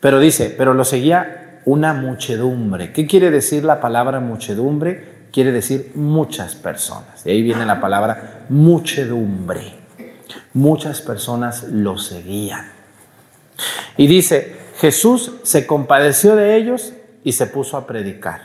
Pero 0.00 0.20
dice, 0.20 0.54
pero 0.56 0.74
lo 0.74 0.84
seguía 0.84 1.60
una 1.64 1.92
muchedumbre. 1.92 2.92
¿Qué 2.92 3.06
quiere 3.06 3.30
decir 3.30 3.64
la 3.64 3.80
palabra 3.80 4.20
muchedumbre? 4.20 5.26
Quiere 5.32 5.52
decir 5.52 5.92
muchas 5.94 6.54
personas. 6.54 7.24
De 7.24 7.32
ahí 7.32 7.42
viene 7.42 7.66
la 7.66 7.80
palabra 7.80 8.46
muchedumbre. 8.48 9.74
Muchas 10.54 11.00
personas 11.00 11.64
lo 11.64 11.98
seguían. 11.98 12.70
Y 13.96 14.06
dice, 14.06 14.56
Jesús 14.78 15.32
se 15.42 15.66
compadeció 15.66 16.36
de 16.36 16.56
ellos 16.56 16.92
y 17.24 17.32
se 17.32 17.46
puso 17.46 17.76
a 17.76 17.86
predicar. 17.86 18.42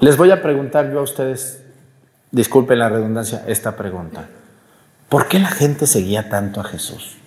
Les 0.00 0.16
voy 0.16 0.30
a 0.30 0.42
preguntar 0.42 0.90
yo 0.90 0.98
a 0.98 1.02
ustedes, 1.02 1.62
disculpen 2.30 2.78
la 2.78 2.88
redundancia, 2.88 3.44
esta 3.46 3.76
pregunta. 3.76 4.28
¿Por 5.08 5.28
qué 5.28 5.38
la 5.38 5.50
gente 5.50 5.86
seguía 5.86 6.28
tanto 6.28 6.60
a 6.60 6.64
Jesús? 6.64 7.19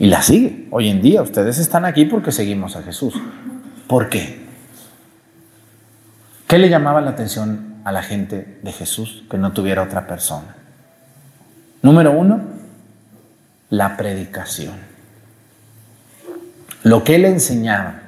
Y 0.00 0.06
la 0.06 0.22
sigue. 0.22 0.66
Hoy 0.70 0.88
en 0.88 1.02
día 1.02 1.20
ustedes 1.20 1.58
están 1.58 1.84
aquí 1.84 2.06
porque 2.06 2.32
seguimos 2.32 2.74
a 2.74 2.82
Jesús. 2.82 3.14
¿Por 3.86 4.08
qué? 4.08 4.40
¿Qué 6.48 6.58
le 6.58 6.70
llamaba 6.70 7.02
la 7.02 7.10
atención 7.10 7.74
a 7.84 7.92
la 7.92 8.02
gente 8.02 8.58
de 8.62 8.72
Jesús 8.72 9.24
que 9.30 9.36
no 9.36 9.52
tuviera 9.52 9.82
otra 9.82 10.06
persona? 10.06 10.56
Número 11.82 12.12
uno, 12.12 12.40
la 13.68 13.98
predicación. 13.98 14.72
Lo 16.82 17.04
que 17.04 17.16
él 17.16 17.26
enseñaba. 17.26 18.00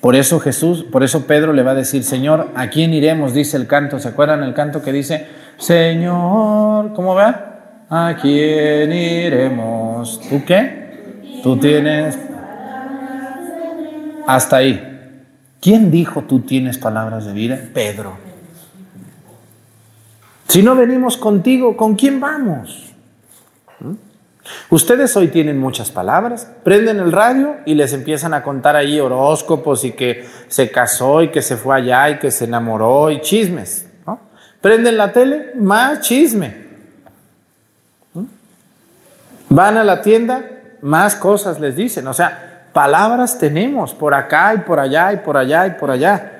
Por 0.00 0.16
eso 0.16 0.40
Jesús, 0.40 0.82
por 0.84 1.04
eso 1.04 1.26
Pedro 1.26 1.52
le 1.52 1.62
va 1.62 1.72
a 1.72 1.74
decir, 1.74 2.04
Señor, 2.04 2.52
¿a 2.54 2.70
quién 2.70 2.94
iremos? 2.94 3.34
Dice 3.34 3.58
el 3.58 3.66
canto. 3.66 3.98
¿Se 3.98 4.08
acuerdan 4.08 4.42
el 4.44 4.54
canto 4.54 4.82
que 4.82 4.92
dice, 4.92 5.26
Señor, 5.58 6.94
¿cómo 6.94 7.14
va? 7.14 7.56
¿A 7.90 8.16
quién 8.20 8.92
iremos? 8.92 9.75
¿Tú 10.04 10.44
qué? 10.44 11.40
Tú 11.42 11.58
tienes... 11.58 12.18
Hasta 14.26 14.56
ahí. 14.56 14.96
¿Quién 15.60 15.90
dijo 15.90 16.22
tú 16.22 16.40
tienes 16.40 16.78
palabras 16.78 17.26
de 17.26 17.32
vida? 17.32 17.60
Pedro. 17.72 18.16
Si 20.48 20.62
no 20.62 20.74
venimos 20.74 21.16
contigo, 21.16 21.76
¿con 21.76 21.96
quién 21.96 22.20
vamos? 22.20 22.92
¿Mm? 23.80 23.94
Ustedes 24.70 25.16
hoy 25.16 25.28
tienen 25.28 25.58
muchas 25.58 25.90
palabras, 25.90 26.50
prenden 26.62 26.98
el 26.98 27.12
radio 27.12 27.56
y 27.66 27.74
les 27.74 27.92
empiezan 27.92 28.32
a 28.32 28.42
contar 28.42 28.76
ahí 28.76 29.00
horóscopos 29.00 29.84
y 29.84 29.92
que 29.92 30.24
se 30.48 30.70
casó 30.70 31.22
y 31.22 31.30
que 31.30 31.42
se 31.42 31.56
fue 31.56 31.76
allá 31.76 32.10
y 32.10 32.18
que 32.18 32.30
se 32.30 32.44
enamoró 32.44 33.10
y 33.10 33.20
chismes. 33.20 33.86
Prenden 34.60 34.96
la 34.96 35.12
tele, 35.12 35.52
más 35.54 36.00
chisme. 36.00 36.65
Van 39.48 39.76
a 39.76 39.84
la 39.84 40.02
tienda, 40.02 40.44
más 40.82 41.16
cosas 41.16 41.60
les 41.60 41.76
dicen. 41.76 42.06
O 42.08 42.14
sea, 42.14 42.68
palabras 42.72 43.38
tenemos 43.38 43.94
por 43.94 44.14
acá 44.14 44.54
y 44.54 44.58
por 44.58 44.80
allá 44.80 45.12
y 45.12 45.16
por 45.18 45.36
allá 45.36 45.66
y 45.66 45.70
por 45.72 45.90
allá. 45.90 46.32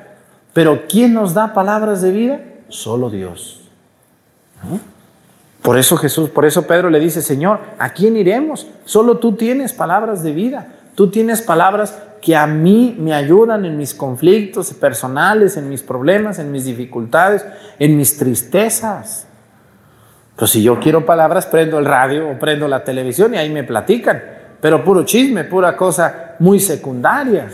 Pero 0.53 0.85
¿quién 0.89 1.15
nos 1.15 1.35
da 1.35 1.53
palabras 1.53 2.03
de 2.03 2.11
vida? 2.11 2.41
Solo 2.69 3.11
Dios. 3.11 3.61
Por 5.63 5.79
eso 5.79 5.97
Jesús, 5.97 6.31
por 6.31 6.45
eso 6.45 6.67
Pedro 6.67 6.91
le 6.91 7.01
dice, 7.01 7.23
Señor, 7.23 7.61
¿a 7.79 7.91
quién 7.91 8.17
iremos? 8.17 8.67
Solo 8.85 9.19
tú 9.19 9.33
tienes 9.35 9.73
palabras 9.73 10.23
de 10.23 10.33
vida. 10.33 10.69
Tú 10.95 11.11
tienes 11.11 11.43
palabras 11.43 11.99
que 12.23 12.35
a 12.35 12.47
mí 12.47 12.97
me 12.99 13.13
ayudan 13.13 13.65
en 13.65 13.77
mis 13.77 13.95
conflictos 13.95 14.73
personales, 14.75 15.57
en 15.57 15.69
mis 15.69 15.83
problemas, 15.83 16.39
en 16.39 16.51
mis 16.51 16.65
dificultades, 16.65 17.45
en 17.79 17.97
mis 17.97 18.17
tristezas. 18.17 19.27
Pues 20.37 20.51
si 20.51 20.63
yo 20.63 20.79
quiero 20.79 21.07
palabras, 21.07 21.47
prendo 21.47 21.79
el 21.79 21.87
radio 21.87 22.31
o 22.31 22.39
prendo 22.39 22.69
la 22.69 22.85
televisión 22.85 23.35
y 23.35 23.39
ahí 23.39 23.51
me 23.51 23.65
platican. 23.65 24.23
Pero 24.61 24.85
puro 24.85 25.05
chisme, 25.05 25.45
pura 25.45 25.77
cosa 25.77 26.35
muy 26.39 26.61
secundaria. 26.61 27.49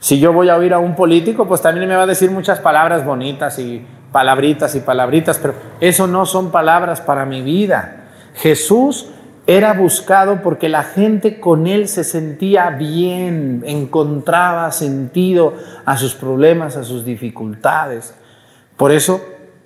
Si 0.00 0.18
yo 0.18 0.32
voy 0.32 0.48
a 0.48 0.56
oír 0.56 0.72
a 0.74 0.78
un 0.78 0.96
político, 0.96 1.46
pues 1.46 1.60
también 1.60 1.86
me 1.86 1.94
va 1.94 2.02
a 2.02 2.06
decir 2.06 2.30
muchas 2.30 2.60
palabras 2.60 3.04
bonitas 3.04 3.58
y 3.58 3.84
palabritas 4.10 4.74
y 4.74 4.80
palabritas, 4.80 5.38
pero 5.38 5.54
eso 5.80 6.06
no 6.06 6.26
son 6.26 6.50
palabras 6.50 7.00
para 7.00 7.24
mi 7.24 7.42
vida. 7.42 8.08
Jesús 8.34 9.08
era 9.46 9.74
buscado 9.74 10.42
porque 10.42 10.68
la 10.68 10.82
gente 10.82 11.40
con 11.40 11.66
él 11.66 11.88
se 11.88 12.04
sentía 12.04 12.70
bien, 12.70 13.62
encontraba 13.66 14.70
sentido 14.72 15.54
a 15.84 15.96
sus 15.96 16.14
problemas, 16.14 16.76
a 16.76 16.84
sus 16.84 17.04
dificultades. 17.04 18.14
Por 18.76 18.92
eso 18.92 19.20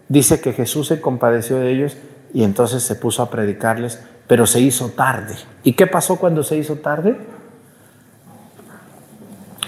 dice 0.08 0.40
que 0.40 0.52
Jesús 0.52 0.88
se 0.88 1.00
compadeció 1.00 1.58
de 1.58 1.70
ellos 1.70 1.96
y 2.32 2.44
entonces 2.44 2.82
se 2.82 2.94
puso 2.94 3.22
a 3.22 3.30
predicarles, 3.30 4.00
pero 4.26 4.46
se 4.46 4.60
hizo 4.60 4.90
tarde. 4.90 5.34
¿Y 5.62 5.72
qué 5.72 5.86
pasó 5.86 6.16
cuando 6.16 6.42
se 6.42 6.56
hizo 6.56 6.76
tarde? 6.76 7.16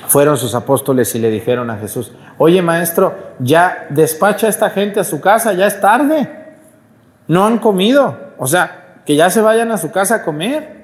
Fueron 0.08 0.36
sus 0.38 0.54
apóstoles 0.54 1.14
y 1.14 1.18
le 1.18 1.30
dijeron 1.30 1.70
a 1.70 1.76
Jesús, 1.76 2.12
oye 2.38 2.62
maestro, 2.62 3.14
ya 3.38 3.86
despacha 3.90 4.46
a 4.46 4.50
esta 4.50 4.70
gente 4.70 5.00
a 5.00 5.04
su 5.04 5.20
casa, 5.20 5.52
ya 5.52 5.66
es 5.66 5.80
tarde, 5.80 6.28
no 7.26 7.44
han 7.44 7.58
comido, 7.58 8.16
o 8.38 8.46
sea, 8.46 9.02
que 9.04 9.16
ya 9.16 9.30
se 9.30 9.40
vayan 9.40 9.70
a 9.70 9.78
su 9.78 9.90
casa 9.90 10.16
a 10.16 10.22
comer. 10.22 10.78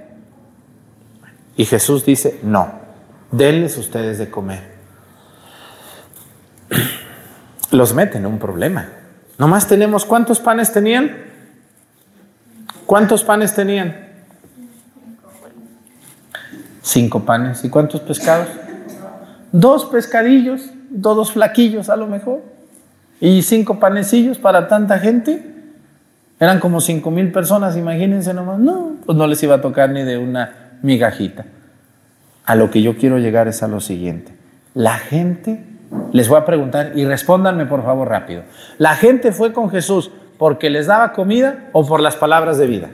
Y 1.56 1.64
Jesús 1.64 2.04
dice, 2.04 2.40
no, 2.42 2.80
denles 3.30 3.76
ustedes 3.76 4.18
de 4.18 4.30
comer. 4.30 4.74
Los 7.70 7.94
meten 7.94 8.22
en 8.22 8.26
un 8.26 8.38
problema. 8.38 8.88
Nomás 9.38 9.66
tenemos, 9.66 10.04
¿cuántos 10.04 10.40
panes 10.40 10.72
tenían? 10.72 11.16
¿Cuántos 12.86 13.24
panes 13.24 13.54
tenían? 13.54 13.96
Cinco 16.82 17.24
panes. 17.24 17.64
¿Y 17.64 17.70
cuántos 17.70 18.00
pescados? 18.00 18.48
dos 19.54 19.84
pescadillos, 19.84 20.68
todos 21.00 21.30
flaquillos 21.30 21.88
a 21.88 21.94
lo 21.94 22.08
mejor, 22.08 22.42
y 23.20 23.42
cinco 23.42 23.78
panecillos 23.78 24.36
para 24.36 24.66
tanta 24.66 24.98
gente. 24.98 25.52
Eran 26.40 26.58
como 26.58 26.80
cinco 26.80 27.12
mil 27.12 27.30
personas, 27.30 27.76
imagínense 27.76 28.34
nomás. 28.34 28.58
No, 28.58 28.96
pues 29.06 29.16
no 29.16 29.28
les 29.28 29.40
iba 29.44 29.54
a 29.54 29.60
tocar 29.60 29.90
ni 29.90 30.02
de 30.02 30.18
una 30.18 30.78
migajita. 30.82 31.46
A 32.44 32.56
lo 32.56 32.70
que 32.70 32.82
yo 32.82 32.98
quiero 32.98 33.18
llegar 33.18 33.46
es 33.46 33.62
a 33.62 33.68
lo 33.68 33.80
siguiente. 33.80 34.34
La 34.74 34.98
gente, 34.98 35.64
les 36.12 36.28
voy 36.28 36.38
a 36.38 36.44
preguntar 36.44 36.92
y 36.94 37.04
respóndanme 37.04 37.66
por 37.66 37.82
favor 37.82 38.08
rápido. 38.08 38.42
¿La 38.78 38.94
gente 38.96 39.32
fue 39.32 39.52
con 39.52 39.70
Jesús 39.70 40.10
porque 40.38 40.70
les 40.70 40.86
daba 40.86 41.12
comida 41.12 41.68
o 41.72 41.86
por 41.86 42.00
las 42.00 42.16
palabras 42.16 42.58
de 42.58 42.66
vida? 42.66 42.88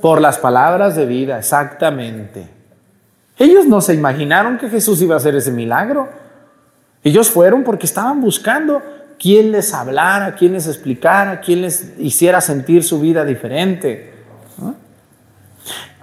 Por 0.00 0.20
las 0.20 0.38
palabras 0.38 0.96
de 0.96 1.06
vida, 1.06 1.38
exactamente. 1.38 2.46
Ellos 3.38 3.66
no 3.66 3.80
se 3.80 3.94
imaginaron 3.94 4.58
que 4.58 4.68
Jesús 4.68 5.00
iba 5.00 5.14
a 5.14 5.18
hacer 5.18 5.34
ese 5.34 5.50
milagro. 5.50 6.08
Ellos 7.02 7.30
fueron 7.30 7.64
porque 7.64 7.86
estaban 7.86 8.20
buscando 8.20 8.82
quién 9.18 9.52
les 9.52 9.72
hablara, 9.72 10.34
quién 10.34 10.52
les 10.52 10.66
explicara, 10.66 11.40
quién 11.40 11.62
les 11.62 11.98
hiciera 11.98 12.40
sentir 12.40 12.84
su 12.84 13.00
vida 13.00 13.24
diferente. 13.24 14.12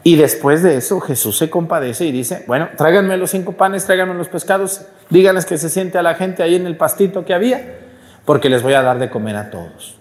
Y 0.07 0.15
después 0.15 0.63
de 0.63 0.77
eso 0.77 1.01
Jesús 1.01 1.37
se 1.37 1.49
compadece 1.49 2.05
y 2.05 2.13
dice, 2.13 2.45
bueno, 2.47 2.69
tráiganme 2.77 3.17
los 3.17 3.29
cinco 3.29 3.51
panes, 3.51 3.83
tráiganme 3.83 4.13
los 4.13 4.29
pescados, 4.29 4.83
díganles 5.09 5.45
que 5.45 5.57
se 5.57 5.67
siente 5.67 5.97
a 5.97 6.01
la 6.01 6.15
gente 6.15 6.43
ahí 6.43 6.55
en 6.55 6.65
el 6.65 6.77
pastito 6.77 7.25
que 7.25 7.33
había, 7.33 7.79
porque 8.23 8.47
les 8.47 8.63
voy 8.63 8.71
a 8.71 8.81
dar 8.81 8.99
de 8.99 9.09
comer 9.09 9.35
a 9.35 9.49
todos. 9.49 9.97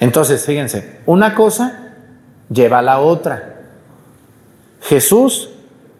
Entonces, 0.00 0.46
fíjense, 0.46 1.00
una 1.04 1.34
cosa 1.34 1.92
lleva 2.48 2.78
a 2.78 2.82
la 2.82 3.00
otra. 3.00 3.56
Jesús 4.80 5.50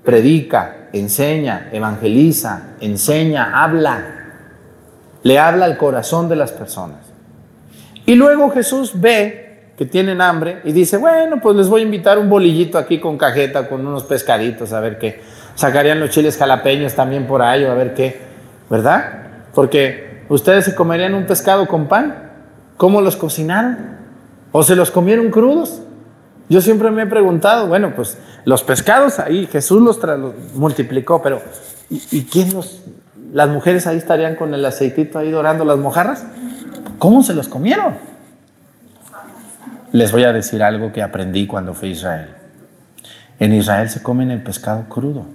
predica, 0.03 0.89
enseña, 0.95 1.69
evangeliza, 1.73 2.69
enseña, 2.81 3.63
habla, 3.63 4.03
le 5.23 5.39
habla 5.39 5.67
al 5.67 5.77
corazón 5.77 6.31
de 6.31 6.37
las 6.37 6.53
personas. 6.53 7.01
Y 8.07 8.15
luego 8.15 8.49
Jesús 8.49 8.93
ve 8.99 9.46
que 9.77 9.85
tienen 9.85 10.21
hambre 10.21 10.61
y 10.65 10.73
dice, 10.73 10.97
bueno, 10.97 11.41
pues 11.43 11.57
les 11.57 11.69
voy 11.69 11.83
a 11.83 11.85
invitar 11.85 12.19
un 12.19 12.31
bolillito 12.31 12.79
aquí 12.79 12.99
con 12.99 13.19
cajeta, 13.19 13.69
con 13.69 13.87
unos 13.87 14.05
pescaditos, 14.05 14.73
a 14.73 14.81
ver 14.81 14.99
qué. 14.99 15.21
Sacarían 15.55 16.01
los 16.01 16.11
chiles 16.11 16.37
jalapeños 16.37 16.95
también 16.95 17.27
por 17.27 17.43
ahí, 17.43 17.65
a 17.65 17.75
ver 17.75 17.95
qué, 17.95 18.21
¿verdad? 18.71 19.27
Porque 19.55 20.25
ustedes 20.29 20.65
se 20.65 20.75
comerían 20.75 21.15
un 21.15 21.27
pescado 21.27 21.67
con 21.67 21.89
pan. 21.89 22.33
¿Cómo 22.77 23.01
los 23.01 23.17
cocinaron? 23.17 23.97
¿O 24.53 24.63
se 24.63 24.77
los 24.77 24.91
comieron 24.91 25.31
crudos? 25.31 25.83
Yo 26.49 26.61
siempre 26.61 26.91
me 26.91 27.03
he 27.03 27.07
preguntado, 27.07 27.67
bueno, 27.67 27.93
pues 27.95 28.19
los 28.45 28.63
pescados 28.63 29.19
ahí, 29.19 29.47
Jesús 29.47 29.83
los, 29.83 29.99
multiplicó, 30.55 31.21
pero 31.21 31.43
¿y, 31.91 32.25
quién 32.25 32.55
los, 32.55 32.83
las 33.33 33.49
mujeres 33.49 33.87
ahí 33.87 33.97
estarían 33.97 34.37
con 34.37 34.55
el 34.55 34.65
aceitito 34.65 35.19
ahí 35.19 35.31
dorando 35.31 35.65
las 35.65 35.79
mojarras? 35.79 36.25
¿Cómo 36.99 37.23
se 37.23 37.35
los 37.35 37.49
comieron? 37.49 38.16
Les 39.93 40.13
voy 40.13 40.25
a 40.25 40.33
decir 40.33 40.63
algo 40.63 40.93
que 40.93 41.03
aprendí 41.03 41.47
cuando 41.47 41.75
fui 41.75 41.91
a 41.91 41.93
Israel. 41.93 42.29
En 43.39 43.53
Israel 43.53 43.89
se 43.89 44.03
comen 44.03 44.31
el 44.31 44.43
pescado 44.43 44.85
crudo. 44.89 45.27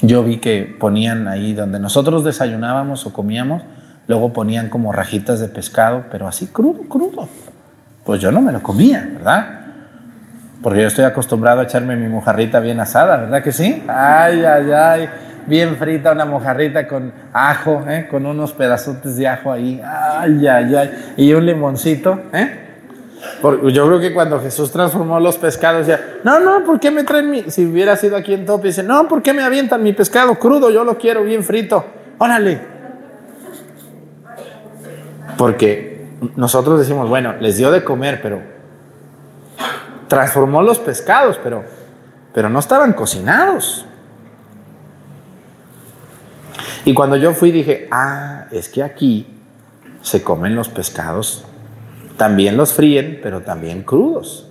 Yo 0.00 0.24
vi 0.24 0.38
que 0.38 0.76
ponían 0.78 1.28
ahí 1.28 1.52
donde 1.52 1.78
nosotros 1.78 2.24
desayunábamos 2.24 3.06
o 3.06 3.12
comíamos, 3.12 3.62
luego 4.08 4.32
ponían 4.32 4.68
como 4.68 4.92
rajitas 4.92 5.40
de 5.40 5.48
pescado, 5.48 6.06
pero 6.10 6.26
así 6.26 6.46
crudo, 6.46 6.82
crudo 6.88 7.28
pues 8.04 8.20
yo 8.20 8.32
no 8.32 8.40
me 8.40 8.52
lo 8.52 8.62
comía, 8.62 9.08
¿verdad? 9.12 9.60
Porque 10.62 10.80
yo 10.80 10.86
estoy 10.86 11.04
acostumbrado 11.04 11.60
a 11.60 11.64
echarme 11.64 11.96
mi 11.96 12.08
mojarrita 12.08 12.60
bien 12.60 12.80
asada, 12.80 13.16
¿verdad 13.16 13.42
que 13.42 13.52
sí? 13.52 13.82
Ay, 13.88 14.44
ay, 14.44 14.70
ay, 14.72 15.08
bien 15.46 15.76
frita 15.76 16.12
una 16.12 16.24
mojarrita 16.24 16.86
con 16.86 17.12
ajo, 17.32 17.84
¿eh? 17.88 18.06
con 18.10 18.26
unos 18.26 18.52
pedazotes 18.52 19.16
de 19.16 19.28
ajo 19.28 19.52
ahí, 19.52 19.80
ay, 19.84 20.46
ay, 20.46 20.74
ay, 20.74 21.14
y 21.16 21.32
un 21.32 21.46
limoncito, 21.46 22.20
¿eh? 22.32 22.58
yo 23.42 23.86
creo 23.86 24.00
que 24.00 24.12
cuando 24.12 24.40
Jesús 24.40 24.70
transformó 24.70 25.20
los 25.20 25.36
pescados, 25.38 25.86
decía, 25.86 26.18
no, 26.24 26.40
no, 26.40 26.64
¿por 26.64 26.80
qué 26.80 26.90
me 26.90 27.04
traen 27.04 27.30
mi, 27.30 27.42
si 27.50 27.66
hubiera 27.66 27.96
sido 27.96 28.16
aquí 28.16 28.34
en 28.34 28.46
Topi, 28.46 28.68
dice, 28.68 28.82
no, 28.82 29.08
¿por 29.08 29.22
qué 29.22 29.32
me 29.32 29.42
avientan 29.42 29.82
mi 29.82 29.92
pescado 29.92 30.34
crudo? 30.36 30.70
Yo 30.70 30.84
lo 30.84 30.98
quiero 30.98 31.22
bien 31.22 31.44
frito, 31.44 31.84
órale. 32.18 32.60
Porque 35.36 36.06
nosotros 36.36 36.78
decimos, 36.78 37.08
bueno, 37.08 37.34
les 37.40 37.56
dio 37.56 37.70
de 37.70 37.82
comer, 37.82 38.20
pero 38.22 38.40
transformó 40.08 40.62
los 40.62 40.78
pescados, 40.78 41.40
pero, 41.42 41.64
pero 42.34 42.48
no 42.48 42.58
estaban 42.58 42.92
cocinados. 42.92 43.86
Y 46.84 46.94
cuando 46.94 47.16
yo 47.16 47.32
fui 47.32 47.52
dije, 47.52 47.88
ah, 47.92 48.46
es 48.50 48.68
que 48.68 48.82
aquí 48.82 49.26
se 50.02 50.22
comen 50.22 50.56
los 50.56 50.68
pescados, 50.68 51.44
también 52.16 52.56
los 52.56 52.72
fríen, 52.72 53.20
pero 53.22 53.42
también 53.42 53.82
crudos. 53.82 54.48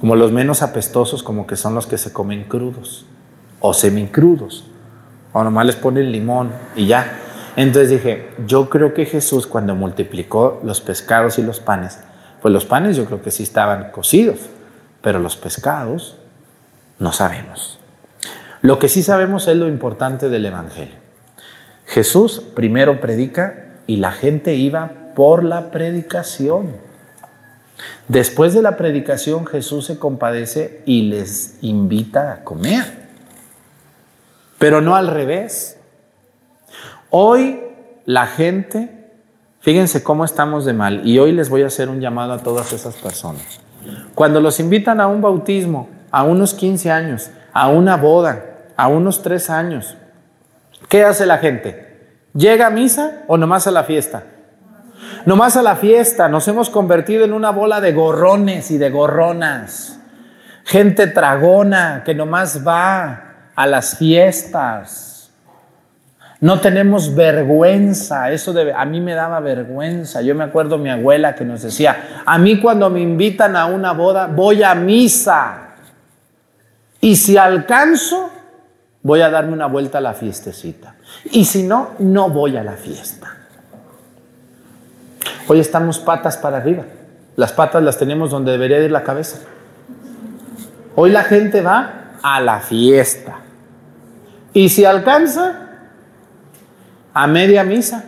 Como 0.00 0.16
los 0.16 0.32
menos 0.32 0.62
apestosos, 0.62 1.22
como 1.22 1.46
que 1.46 1.56
son 1.56 1.74
los 1.74 1.86
que 1.86 1.98
se 1.98 2.12
comen 2.12 2.44
crudos 2.44 3.06
o 3.60 3.74
semicrudos. 3.74 4.64
O 5.32 5.44
nomás 5.44 5.66
les 5.66 5.76
ponen 5.76 6.12
limón 6.12 6.50
y 6.76 6.86
ya. 6.86 7.20
Entonces 7.56 7.90
dije, 7.90 8.30
yo 8.46 8.68
creo 8.70 8.94
que 8.94 9.04
Jesús 9.04 9.46
cuando 9.46 9.74
multiplicó 9.74 10.60
los 10.64 10.80
pescados 10.80 11.38
y 11.38 11.42
los 11.42 11.60
panes, 11.60 12.00
pues 12.40 12.52
los 12.52 12.64
panes 12.64 12.96
yo 12.96 13.04
creo 13.04 13.22
que 13.22 13.30
sí 13.30 13.42
estaban 13.42 13.90
cocidos, 13.90 14.38
pero 15.02 15.18
los 15.18 15.36
pescados 15.36 16.16
no 16.98 17.12
sabemos. 17.12 17.78
Lo 18.64 18.78
que 18.78 18.88
sí 18.88 19.02
sabemos 19.02 19.46
es 19.46 19.58
lo 19.58 19.68
importante 19.68 20.30
del 20.30 20.46
Evangelio. 20.46 20.94
Jesús 21.84 22.42
primero 22.54 22.98
predica 22.98 23.74
y 23.86 23.98
la 23.98 24.10
gente 24.10 24.54
iba 24.54 24.90
por 25.14 25.44
la 25.44 25.70
predicación. 25.70 26.68
Después 28.08 28.54
de 28.54 28.62
la 28.62 28.78
predicación 28.78 29.44
Jesús 29.44 29.84
se 29.84 29.98
compadece 29.98 30.80
y 30.86 31.10
les 31.10 31.58
invita 31.60 32.32
a 32.32 32.42
comer. 32.42 32.86
Pero 34.58 34.80
no 34.80 34.96
al 34.96 35.08
revés. 35.08 35.76
Hoy 37.10 37.60
la 38.06 38.26
gente, 38.26 39.10
fíjense 39.60 40.02
cómo 40.02 40.24
estamos 40.24 40.64
de 40.64 40.72
mal, 40.72 41.06
y 41.06 41.18
hoy 41.18 41.32
les 41.32 41.50
voy 41.50 41.64
a 41.64 41.66
hacer 41.66 41.90
un 41.90 42.00
llamado 42.00 42.32
a 42.32 42.38
todas 42.38 42.72
esas 42.72 42.94
personas. 42.94 43.60
Cuando 44.14 44.40
los 44.40 44.58
invitan 44.58 45.02
a 45.02 45.06
un 45.06 45.20
bautismo, 45.20 45.90
a 46.10 46.22
unos 46.22 46.54
15 46.54 46.90
años, 46.90 47.28
a 47.52 47.68
una 47.68 47.98
boda, 47.98 48.53
a 48.76 48.88
unos 48.88 49.22
3 49.22 49.50
años, 49.50 49.96
¿qué 50.88 51.04
hace 51.04 51.26
la 51.26 51.38
gente? 51.38 52.18
¿Llega 52.34 52.66
a 52.66 52.70
misa 52.70 53.22
o 53.28 53.36
nomás 53.36 53.66
a 53.66 53.70
la 53.70 53.84
fiesta? 53.84 54.24
Nomás 55.26 55.56
a 55.56 55.62
la 55.62 55.76
fiesta, 55.76 56.28
nos 56.28 56.46
hemos 56.48 56.70
convertido 56.70 57.24
en 57.24 57.32
una 57.32 57.50
bola 57.50 57.80
de 57.80 57.92
gorrones 57.92 58.70
y 58.70 58.78
de 58.78 58.90
gorronas. 58.90 60.00
Gente 60.64 61.06
tragona 61.06 62.02
que 62.04 62.14
nomás 62.14 62.66
va 62.66 63.50
a 63.54 63.66
las 63.66 63.96
fiestas. 63.98 65.30
No 66.40 66.60
tenemos 66.60 67.14
vergüenza, 67.14 68.30
eso 68.30 68.54
a 68.76 68.84
mí 68.84 69.00
me 69.00 69.14
daba 69.14 69.40
vergüenza. 69.40 70.20
Yo 70.20 70.34
me 70.34 70.44
acuerdo 70.44 70.76
mi 70.76 70.90
abuela 70.90 71.34
que 71.34 71.44
nos 71.44 71.62
decía, 71.62 72.22
a 72.26 72.36
mí 72.36 72.60
cuando 72.60 72.90
me 72.90 73.00
invitan 73.00 73.56
a 73.56 73.66
una 73.66 73.92
boda 73.92 74.26
voy 74.26 74.62
a 74.62 74.74
misa. 74.74 75.70
Y 77.00 77.16
si 77.16 77.38
alcanzo, 77.38 78.30
voy 79.04 79.20
a 79.20 79.30
darme 79.30 79.52
una 79.52 79.66
vuelta 79.66 79.98
a 79.98 80.00
la 80.00 80.14
fiestecita. 80.14 80.96
Y 81.30 81.44
si 81.44 81.62
no, 81.62 81.90
no 82.00 82.30
voy 82.30 82.56
a 82.56 82.64
la 82.64 82.72
fiesta. 82.72 83.36
Hoy 85.46 85.60
estamos 85.60 85.98
patas 85.98 86.38
para 86.38 86.56
arriba. 86.56 86.84
Las 87.36 87.52
patas 87.52 87.82
las 87.82 87.98
tenemos 87.98 88.30
donde 88.30 88.52
debería 88.52 88.80
ir 88.80 88.90
la 88.90 89.04
cabeza. 89.04 89.38
Hoy 90.96 91.10
la 91.10 91.22
gente 91.22 91.60
va 91.60 92.16
a 92.22 92.40
la 92.40 92.60
fiesta. 92.60 93.40
Y 94.54 94.70
si 94.70 94.86
alcanza, 94.86 95.64
a 97.12 97.26
media 97.26 97.62
misa. 97.62 98.04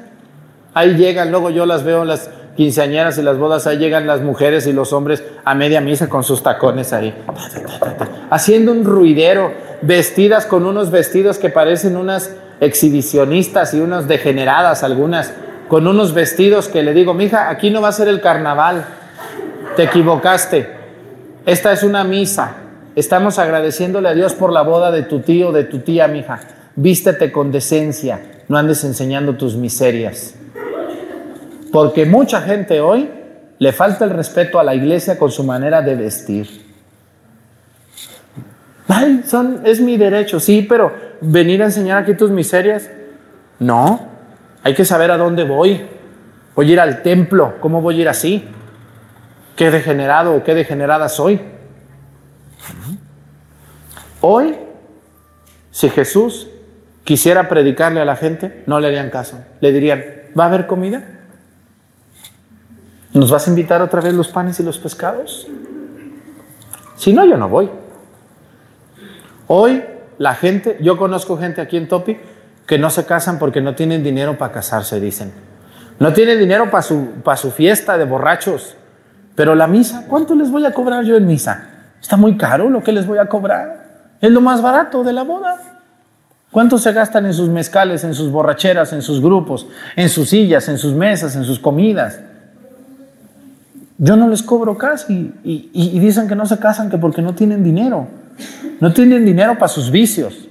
Ahí 0.72 0.94
llegan, 0.94 1.30
luego 1.30 1.50
yo 1.50 1.66
las 1.66 1.84
veo 1.84 2.06
las 2.06 2.30
quinceañeras 2.56 3.18
y 3.18 3.22
las 3.22 3.36
bodas, 3.36 3.66
ahí 3.66 3.76
llegan 3.76 4.06
las 4.06 4.22
mujeres 4.22 4.66
y 4.66 4.72
los 4.72 4.94
hombres 4.94 5.22
a 5.44 5.54
media 5.54 5.82
misa 5.82 6.08
con 6.08 6.24
sus 6.24 6.42
tacones 6.42 6.92
ahí, 6.94 7.14
haciendo 8.30 8.72
un 8.72 8.84
ruidero, 8.84 9.52
vestidas 9.86 10.46
con 10.46 10.66
unos 10.66 10.90
vestidos 10.90 11.38
que 11.38 11.48
parecen 11.48 11.96
unas 11.96 12.34
exhibicionistas 12.60 13.72
y 13.74 13.80
unas 13.80 14.08
degeneradas 14.08 14.82
algunas 14.82 15.32
con 15.68 15.86
unos 15.86 16.14
vestidos 16.14 16.68
que 16.68 16.82
le 16.82 16.94
digo, 16.94 17.14
mija, 17.14 17.50
aquí 17.50 17.70
no 17.70 17.80
va 17.82 17.88
a 17.88 17.92
ser 17.92 18.08
el 18.08 18.20
carnaval, 18.20 18.84
te 19.74 19.84
equivocaste, 19.84 20.68
esta 21.44 21.72
es 21.72 21.82
una 21.82 22.04
misa, 22.04 22.56
estamos 22.94 23.38
agradeciéndole 23.38 24.08
a 24.08 24.14
Dios 24.14 24.34
por 24.34 24.52
la 24.52 24.62
boda 24.62 24.90
de 24.92 25.02
tu 25.02 25.20
tío, 25.20 25.50
de 25.50 25.64
tu 25.64 25.80
tía, 25.80 26.06
mija, 26.06 26.40
vístete 26.76 27.32
con 27.32 27.50
decencia, 27.50 28.20
no 28.48 28.56
andes 28.56 28.84
enseñando 28.84 29.34
tus 29.34 29.56
miserias. 29.56 30.34
Porque 31.72 32.06
mucha 32.06 32.40
gente 32.42 32.80
hoy 32.80 33.10
le 33.58 33.72
falta 33.72 34.04
el 34.04 34.10
respeto 34.10 34.60
a 34.60 34.64
la 34.64 34.74
iglesia 34.74 35.18
con 35.18 35.32
su 35.32 35.42
manera 35.42 35.82
de 35.82 35.96
vestir. 35.96 36.65
Ay, 38.88 39.24
es 39.64 39.80
mi 39.80 39.96
derecho, 39.96 40.38
sí, 40.38 40.64
pero 40.68 40.92
venir 41.20 41.62
a 41.62 41.66
enseñar 41.66 41.98
aquí 41.98 42.14
tus 42.14 42.30
miserias, 42.30 42.88
no. 43.58 44.08
Hay 44.62 44.74
que 44.74 44.84
saber 44.84 45.10
a 45.10 45.16
dónde 45.16 45.44
voy. 45.44 45.86
Voy 46.54 46.70
a 46.70 46.72
ir 46.72 46.80
al 46.80 47.02
templo. 47.02 47.54
¿Cómo 47.60 47.80
voy 47.82 47.98
a 47.98 48.02
ir 48.02 48.08
así? 48.08 48.44
¿Qué 49.56 49.70
degenerado 49.70 50.34
o 50.34 50.44
qué 50.44 50.54
degenerada 50.54 51.08
soy? 51.08 51.40
Hoy, 54.20 54.56
si 55.70 55.88
Jesús 55.88 56.48
quisiera 57.04 57.48
predicarle 57.48 58.00
a 58.00 58.04
la 58.04 58.16
gente, 58.16 58.64
no 58.66 58.80
le 58.80 58.88
harían 58.88 59.10
caso. 59.10 59.38
Le 59.60 59.72
dirían, 59.72 60.04
¿va 60.38 60.44
a 60.44 60.46
haber 60.48 60.66
comida? 60.66 61.04
¿Nos 63.12 63.30
vas 63.30 63.46
a 63.46 63.50
invitar 63.50 63.82
otra 63.82 64.00
vez 64.00 64.14
los 64.14 64.28
panes 64.28 64.58
y 64.60 64.62
los 64.62 64.78
pescados? 64.78 65.46
Si 66.96 67.12
no, 67.12 67.24
yo 67.24 67.36
no 67.36 67.48
voy. 67.48 67.70
Hoy 69.48 69.84
la 70.18 70.34
gente, 70.34 70.78
yo 70.80 70.96
conozco 70.96 71.36
gente 71.36 71.60
aquí 71.60 71.76
en 71.76 71.88
Topi 71.88 72.16
que 72.66 72.78
no 72.78 72.90
se 72.90 73.04
casan 73.04 73.38
porque 73.38 73.60
no 73.60 73.74
tienen 73.74 74.02
dinero 74.02 74.36
para 74.38 74.52
casarse, 74.52 74.98
dicen. 74.98 75.32
No 75.98 76.12
tienen 76.12 76.38
dinero 76.38 76.70
para 76.70 76.82
su, 76.82 77.06
para 77.22 77.36
su 77.36 77.50
fiesta 77.50 77.96
de 77.96 78.04
borrachos. 78.04 78.76
Pero 79.34 79.54
la 79.54 79.66
misa, 79.66 80.06
¿cuánto 80.08 80.34
les 80.34 80.50
voy 80.50 80.64
a 80.64 80.72
cobrar 80.72 81.04
yo 81.04 81.16
en 81.16 81.26
misa? 81.26 81.68
Está 82.00 82.16
muy 82.16 82.36
caro 82.36 82.68
lo 82.70 82.82
que 82.82 82.92
les 82.92 83.06
voy 83.06 83.18
a 83.18 83.26
cobrar. 83.26 84.14
Es 84.20 84.30
lo 84.30 84.40
más 84.40 84.62
barato 84.62 85.04
de 85.04 85.12
la 85.12 85.22
boda. 85.22 85.56
¿Cuánto 86.50 86.78
se 86.78 86.92
gastan 86.92 87.26
en 87.26 87.34
sus 87.34 87.48
mezcales, 87.48 88.02
en 88.04 88.14
sus 88.14 88.30
borracheras, 88.30 88.92
en 88.92 89.02
sus 89.02 89.20
grupos, 89.20 89.66
en 89.94 90.08
sus 90.08 90.30
sillas, 90.30 90.68
en 90.68 90.78
sus 90.78 90.94
mesas, 90.94 91.36
en 91.36 91.44
sus 91.44 91.58
comidas? 91.58 92.20
Yo 93.98 94.16
no 94.16 94.28
les 94.28 94.42
cobro 94.42 94.76
casi 94.76 95.34
y, 95.44 95.70
y 95.72 95.98
dicen 95.98 96.28
que 96.28 96.34
no 96.34 96.46
se 96.46 96.58
casan 96.58 96.90
que 96.90 96.98
porque 96.98 97.22
no 97.22 97.34
tienen 97.34 97.62
dinero. 97.62 98.08
No 98.80 98.92
tienen 98.92 99.24
dinero 99.24 99.54
para 99.54 99.68
sus 99.68 99.90
vicios. 99.90 100.48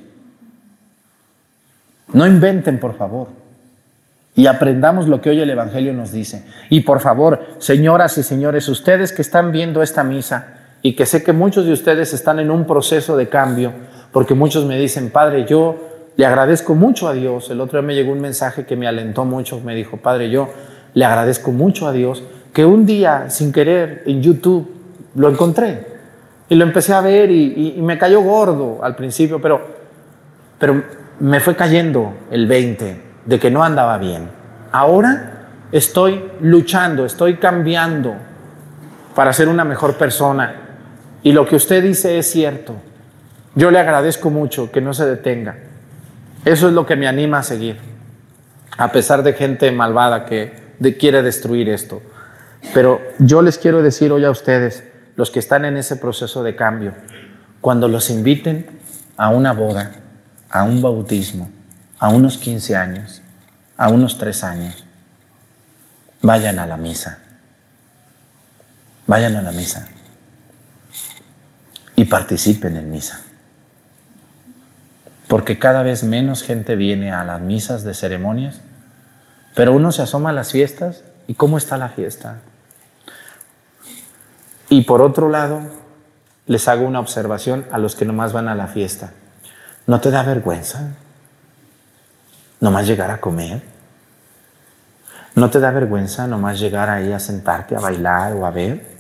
No 2.14 2.26
inventen, 2.26 2.80
por 2.80 2.98
favor. 2.98 3.30
Y 4.36 4.48
aprendamos 4.48 5.08
lo 5.08 5.22
que 5.22 5.30
hoy 5.30 5.40
el 5.40 5.50
Evangelio 5.50 5.94
nos 5.94 6.12
dice. 6.12 6.46
Y 6.70 6.82
por 6.82 7.00
favor, 7.00 7.56
señoras 7.60 8.18
y 8.18 8.24
señores, 8.24 8.68
ustedes 8.68 9.14
que 9.14 9.22
están 9.22 9.52
viendo 9.52 9.82
esta 9.82 10.04
misa 10.04 10.60
y 10.82 10.94
que 10.94 11.06
sé 11.06 11.24
que 11.24 11.34
muchos 11.34 11.66
de 11.66 11.72
ustedes 11.72 12.14
están 12.14 12.40
en 12.40 12.52
un 12.52 12.66
proceso 12.66 13.16
de 13.16 13.30
cambio, 13.30 13.74
porque 14.12 14.34
muchos 14.34 14.66
me 14.66 14.78
dicen, 14.78 15.10
Padre, 15.10 15.46
yo 15.46 16.12
le 16.18 16.26
agradezco 16.26 16.76
mucho 16.76 17.08
a 17.08 17.14
Dios. 17.14 17.50
El 17.50 17.62
otro 17.62 17.80
día 17.80 17.88
me 17.88 17.96
llegó 17.96 18.12
un 18.12 18.22
mensaje 18.22 18.66
que 18.66 18.76
me 18.76 18.88
alentó 18.88 19.26
mucho, 19.26 19.60
me 19.62 19.74
dijo, 19.74 19.98
Padre, 19.98 20.30
yo 20.30 20.50
le 20.94 21.06
agradezco 21.06 21.52
mucho 21.52 21.88
a 21.88 21.92
Dios 21.94 22.24
que 22.54 22.66
un 22.66 22.86
día, 22.86 23.30
sin 23.30 23.52
querer, 23.52 24.04
en 24.06 24.22
YouTube 24.22 24.70
lo 25.16 25.30
encontré. 25.30 25.95
Y 26.48 26.56
lo 26.56 26.64
empecé 26.64 26.94
a 26.94 27.02
ver 27.02 27.32
y, 27.32 27.78
me 27.82 27.98
cayó 27.98 28.22
gordo 28.22 28.80
al 28.84 28.96
principio, 28.96 29.42
pero, 29.42 29.62
pero 30.60 30.84
me 31.20 31.40
fue 31.40 31.56
cayendo 31.56 32.14
el 32.30 32.48
20 32.48 33.02
de 33.26 33.40
que 33.40 33.50
no 33.50 33.64
andaba 33.64 33.98
bien. 33.98 34.30
Ahora 34.72 35.48
estoy 35.72 36.24
luchando, 36.42 37.06
estoy 37.06 37.38
cambiando 37.38 38.16
para 39.16 39.34
ser 39.34 39.48
una 39.48 39.64
mejor 39.64 39.96
persona. 39.96 40.56
Y 41.24 41.32
lo 41.32 41.48
que 41.48 41.56
usted 41.56 41.82
dice 41.82 42.20
es 42.20 42.30
cierto. 42.30 42.76
Yo 43.56 43.72
le 43.72 43.80
agradezco 43.80 44.30
mucho 44.30 44.72
que 44.72 44.82
no 44.82 44.94
se 44.94 45.06
detenga. 45.06 45.56
Eso 46.44 46.68
es 46.68 46.74
lo 46.74 46.86
que 46.86 46.96
me 46.96 47.08
anima 47.08 47.40
a 47.40 47.44
seguir, 47.44 47.78
a 48.78 48.92
pesar 48.92 49.24
de 49.24 49.34
gente 49.34 49.72
malvada 49.72 50.26
que 50.26 50.54
quiere 51.00 51.24
destruir 51.24 51.70
esto. 51.70 52.02
Pero 52.74 53.02
yo 53.18 53.42
les 53.42 53.58
quiero 53.58 53.82
decir 53.82 54.12
hoy 54.12 54.26
a 54.26 54.30
ustedes, 54.30 54.84
los 55.16 55.32
que 55.32 55.40
están 55.40 55.66
en 55.66 55.78
ese 55.78 55.96
proceso 55.96 56.44
de 56.44 56.56
cambio, 56.56 56.94
cuando 57.62 57.88
los 57.88 58.10
inviten 58.10 58.68
a 59.18 59.30
una 59.30 59.54
boda, 59.54 59.92
a 60.50 60.64
un 60.64 60.82
bautismo, 60.82 61.50
a 62.00 62.10
unos 62.10 62.38
15 62.38 62.76
años, 62.76 63.22
a 63.78 63.90
unos 63.90 64.18
3 64.18 64.44
años, 64.44 64.86
vayan 66.22 66.60
a 66.60 66.66
la 66.66 66.78
misa. 66.78 67.20
Vayan 69.08 69.36
a 69.36 69.42
la 69.42 69.52
misa 69.52 69.88
y 71.96 72.06
participen 72.06 72.76
en 72.76 72.92
misa. 72.92 73.22
Porque 75.28 75.58
cada 75.60 75.84
vez 75.84 76.04
menos 76.04 76.44
gente 76.44 76.76
viene 76.76 77.12
a 77.12 77.24
las 77.24 77.42
misas 77.42 77.84
de 77.84 77.94
ceremonias, 77.94 78.62
pero 79.56 79.74
uno 79.74 79.92
se 79.92 80.02
asoma 80.02 80.30
a 80.30 80.34
las 80.34 80.52
fiestas 80.52 81.04
y 81.28 81.36
cómo 81.36 81.58
está 81.58 81.78
la 81.78 81.90
fiesta. 81.90 82.40
Y 84.70 84.82
por 84.82 85.02
otro 85.02 85.30
lado, 85.30 85.62
les 86.48 86.68
hago 86.68 86.86
una 86.86 87.00
observación 87.00 87.66
a 87.72 87.78
los 87.78 87.96
que 87.96 88.06
nomás 88.06 88.34
van 88.34 88.48
a 88.48 88.56
la 88.56 88.68
fiesta. 88.68 89.12
¿No 89.88 90.00
te 90.00 90.12
da 90.12 90.24
vergüenza 90.24 90.96
nomás 92.60 92.88
llegar 92.88 93.12
a 93.12 93.20
comer? 93.20 93.62
¿No 95.36 95.50
te 95.50 95.60
da 95.60 95.72
vergüenza 95.72 96.28
nomás 96.28 96.60
llegar 96.60 96.90
ahí 96.90 97.12
a 97.12 97.20
sentarte 97.20 97.76
a 97.76 97.80
bailar 97.80 98.34
o 98.34 98.46
a 98.46 98.52
ver? 98.52 98.96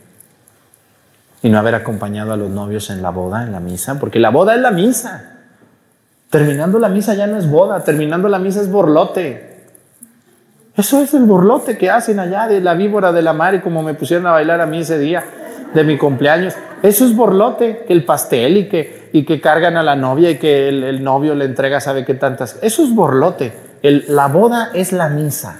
Y 1.41 1.49
no 1.49 1.57
haber 1.57 1.75
acompañado 1.75 2.33
a 2.33 2.37
los 2.37 2.49
novios 2.49 2.89
en 2.89 3.01
la 3.01 3.09
boda, 3.09 3.43
en 3.43 3.51
la 3.51 3.59
misa, 3.59 3.99
porque 3.99 4.19
la 4.19 4.29
boda 4.29 4.55
es 4.55 4.61
la 4.61 4.71
misa. 4.71 5.31
Terminando 6.29 6.79
la 6.79 6.89
misa 6.89 7.13
ya 7.13 7.27
no 7.27 7.37
es 7.37 7.49
boda, 7.49 7.83
terminando 7.83 8.27
la 8.27 8.39
misa 8.39 8.61
es 8.61 8.69
borlote. 8.69 9.55
Eso 10.75 11.01
es 11.01 11.13
el 11.13 11.23
borlote 11.23 11.77
que 11.77 11.89
hacen 11.89 12.19
allá 12.19 12.47
de 12.47 12.59
la 12.59 12.73
víbora 12.73 13.11
de 13.11 13.21
la 13.21 13.33
mar 13.33 13.55
y 13.55 13.61
como 13.61 13.81
me 13.81 13.93
pusieron 13.93 14.27
a 14.27 14.31
bailar 14.31 14.59
a 14.59 14.65
mí 14.65 14.79
ese 14.79 14.99
día 14.99 15.23
de 15.75 15.83
mi 15.83 15.97
cumpleaños. 15.97 16.55
Eso 16.81 17.05
es 17.05 17.15
borlote, 17.15 17.83
que 17.85 17.93
el 17.93 18.05
pastel 18.05 18.57
y 18.57 18.69
que, 18.69 19.09
y 19.13 19.25
que 19.25 19.39
cargan 19.39 19.77
a 19.77 19.83
la 19.83 19.95
novia 19.95 20.31
y 20.31 20.37
que 20.37 20.69
el, 20.69 21.03
novio 21.03 21.35
le 21.35 21.45
entrega 21.45 21.79
sabe 21.79 22.05
qué 22.05 22.15
tantas. 22.15 22.57
Eso 22.63 22.83
es 22.83 22.95
borlote. 22.95 23.53
la 23.83 24.27
boda 24.27 24.71
es 24.73 24.91
la 24.91 25.09
misa. 25.09 25.59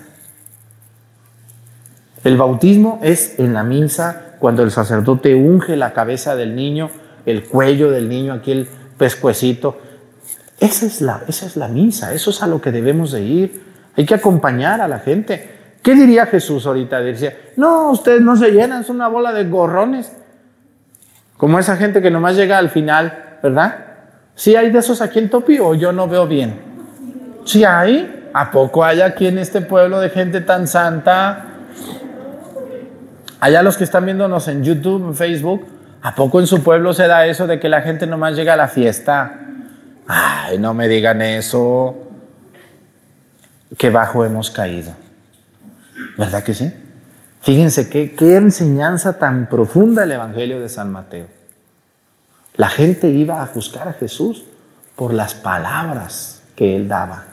El 2.24 2.38
bautismo 2.38 3.00
es 3.04 3.38
en 3.38 3.54
la 3.54 3.64
misa 3.64 4.38
cuando 4.40 4.64
el 4.64 4.72
sacerdote 4.72 5.36
unge 5.36 5.76
la 5.76 5.94
cabeza 5.94 6.36
del 6.36 6.56
niño, 6.56 6.90
el 7.26 7.44
cuello 7.44 7.92
del 7.92 8.10
niño, 8.10 8.34
aquí 8.34 8.52
el 8.52 8.68
pescuecito. 8.98 9.78
Esa 10.60 10.86
es 10.86 11.02
la, 11.02 11.22
esa 11.28 11.46
es 11.46 11.58
la 11.58 11.68
misa, 11.68 12.14
eso 12.14 12.32
es 12.32 12.42
a 12.42 12.48
lo 12.48 12.62
que 12.62 12.72
debemos 12.72 13.12
de 13.12 13.22
ir. 13.22 13.64
Hay 13.96 14.06
que 14.06 14.16
acompañar 14.16 14.82
a 14.82 14.88
la 14.88 15.00
gente. 15.00 15.55
¿Qué 15.86 15.94
diría 15.94 16.26
Jesús 16.26 16.66
ahorita? 16.66 17.00
Diría, 17.02 17.38
no, 17.58 17.92
ustedes 17.92 18.20
no 18.20 18.36
se 18.36 18.50
llenan, 18.50 18.82
es 18.82 18.90
una 18.90 19.08
bola 19.08 19.32
de 19.32 19.44
gorrones. 19.44 20.12
Como 21.38 21.60
esa 21.60 21.78
gente 21.78 22.02
que 22.02 22.10
nomás 22.10 22.36
llega 22.36 22.58
al 22.58 22.72
final, 22.72 23.38
¿verdad? 23.44 23.86
¿Sí 24.34 24.56
hay 24.56 24.72
de 24.72 24.80
esos 24.80 25.00
aquí 25.04 25.20
en 25.20 25.30
Topi 25.30 25.60
o 25.60 25.76
yo 25.76 25.92
no 25.92 26.08
veo 26.08 26.26
bien? 26.26 26.60
¿Sí 27.44 27.64
hay? 27.64 28.32
¿A 28.34 28.50
poco 28.50 28.84
hay 28.84 29.02
aquí 29.02 29.28
en 29.28 29.38
este 29.38 29.62
pueblo 29.62 30.00
de 30.00 30.10
gente 30.10 30.42
tan 30.42 30.68
santa? 30.68 31.46
Allá 33.40 33.62
los 33.62 33.78
que 33.78 33.84
están 33.84 34.06
viéndonos 34.06 34.48
en 34.48 34.64
YouTube, 34.64 35.06
en 35.10 35.14
Facebook, 35.14 35.68
¿a 36.02 36.16
poco 36.16 36.40
en 36.40 36.48
su 36.48 36.64
pueblo 36.64 36.94
se 36.94 37.06
da 37.06 37.28
eso 37.28 37.46
de 37.46 37.60
que 37.60 37.70
la 37.70 37.82
gente 37.82 38.08
nomás 38.08 38.36
llega 38.36 38.54
a 38.54 38.58
la 38.58 38.70
fiesta? 38.70 39.40
Ay, 40.08 40.58
no 40.58 40.74
me 40.74 40.88
digan 40.88 41.22
eso. 41.22 41.96
Qué 43.78 43.92
bajo 43.92 44.26
hemos 44.26 44.50
caído. 44.50 45.05
¿Verdad 46.18 46.44
que 46.44 46.54
sí? 46.54 46.74
Fíjense 47.42 47.90
qué, 47.90 48.16
qué 48.16 48.38
enseñanza 48.38 49.20
tan 49.20 49.48
profunda 49.50 50.04
el 50.04 50.12
Evangelio 50.12 50.60
de 50.60 50.70
San 50.70 50.92
Mateo. 50.92 51.28
La 52.56 52.70
gente 52.70 53.10
iba 53.10 53.44
a 53.44 53.48
juzgar 53.48 53.88
a 53.88 53.94
Jesús 53.94 54.46
por 54.96 55.14
las 55.14 55.36
palabras 55.36 56.42
que 56.56 56.76
él 56.76 56.88
daba, 56.88 57.26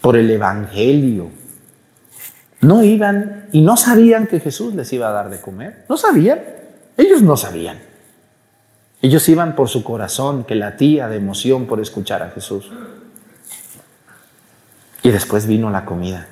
por 0.00 0.16
el 0.16 0.30
Evangelio. 0.30 1.30
No 2.60 2.82
iban 2.82 3.46
y 3.52 3.62
no 3.62 3.76
sabían 3.76 4.26
que 4.26 4.40
Jesús 4.40 4.74
les 4.74 4.92
iba 4.92 5.08
a 5.08 5.12
dar 5.12 5.30
de 5.30 5.40
comer. 5.40 5.84
No 5.88 5.96
sabían. 5.96 6.40
Ellos 6.96 7.22
no 7.22 7.36
sabían. 7.36 7.78
Ellos 9.00 9.28
iban 9.28 9.54
por 9.54 9.68
su 9.68 9.84
corazón 9.84 10.42
que 10.42 10.56
latía 10.56 11.08
de 11.08 11.16
emoción 11.16 11.66
por 11.66 11.80
escuchar 11.80 12.22
a 12.22 12.30
Jesús. 12.30 12.70
Y 15.04 15.10
después 15.10 15.46
vino 15.46 15.70
la 15.70 15.84
comida. 15.84 16.26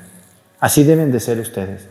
Así 0.61 0.85
deben 0.85 1.13
de 1.13 1.21
ser 1.21 1.39
ustedes. 1.39 1.87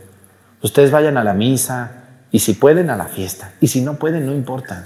Ustedes 0.62 0.90
vayan 0.90 1.16
a 1.16 1.24
la 1.24 1.34
misa 1.34 2.04
y 2.30 2.40
si 2.40 2.54
pueden 2.54 2.90
a 2.90 2.96
la 2.96 3.06
fiesta. 3.06 3.52
Y 3.60 3.68
si 3.68 3.80
no 3.80 3.94
pueden, 3.94 4.26
no 4.26 4.32
importa. 4.32 4.84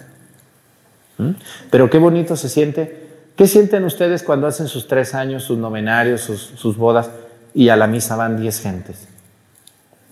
¿Mm? 1.19 1.31
Pero 1.71 1.89
qué 1.89 1.99
bonito 1.99 2.37
se 2.37 2.49
siente. 2.49 3.09
¿Qué 3.37 3.47
sienten 3.47 3.85
ustedes 3.85 4.23
cuando 4.23 4.47
hacen 4.47 4.69
sus 4.69 4.87
tres 4.87 5.15
años, 5.15 5.45
sus 5.45 5.59
novenarios, 5.59 6.21
sus, 6.21 6.41
sus 6.41 6.77
bodas 6.77 7.11
y 7.55 7.71
a 7.71 7.77
la 7.77 7.87
misa 7.87 8.17
van 8.17 8.39
diez 8.39 8.61
gentes? 8.61 9.09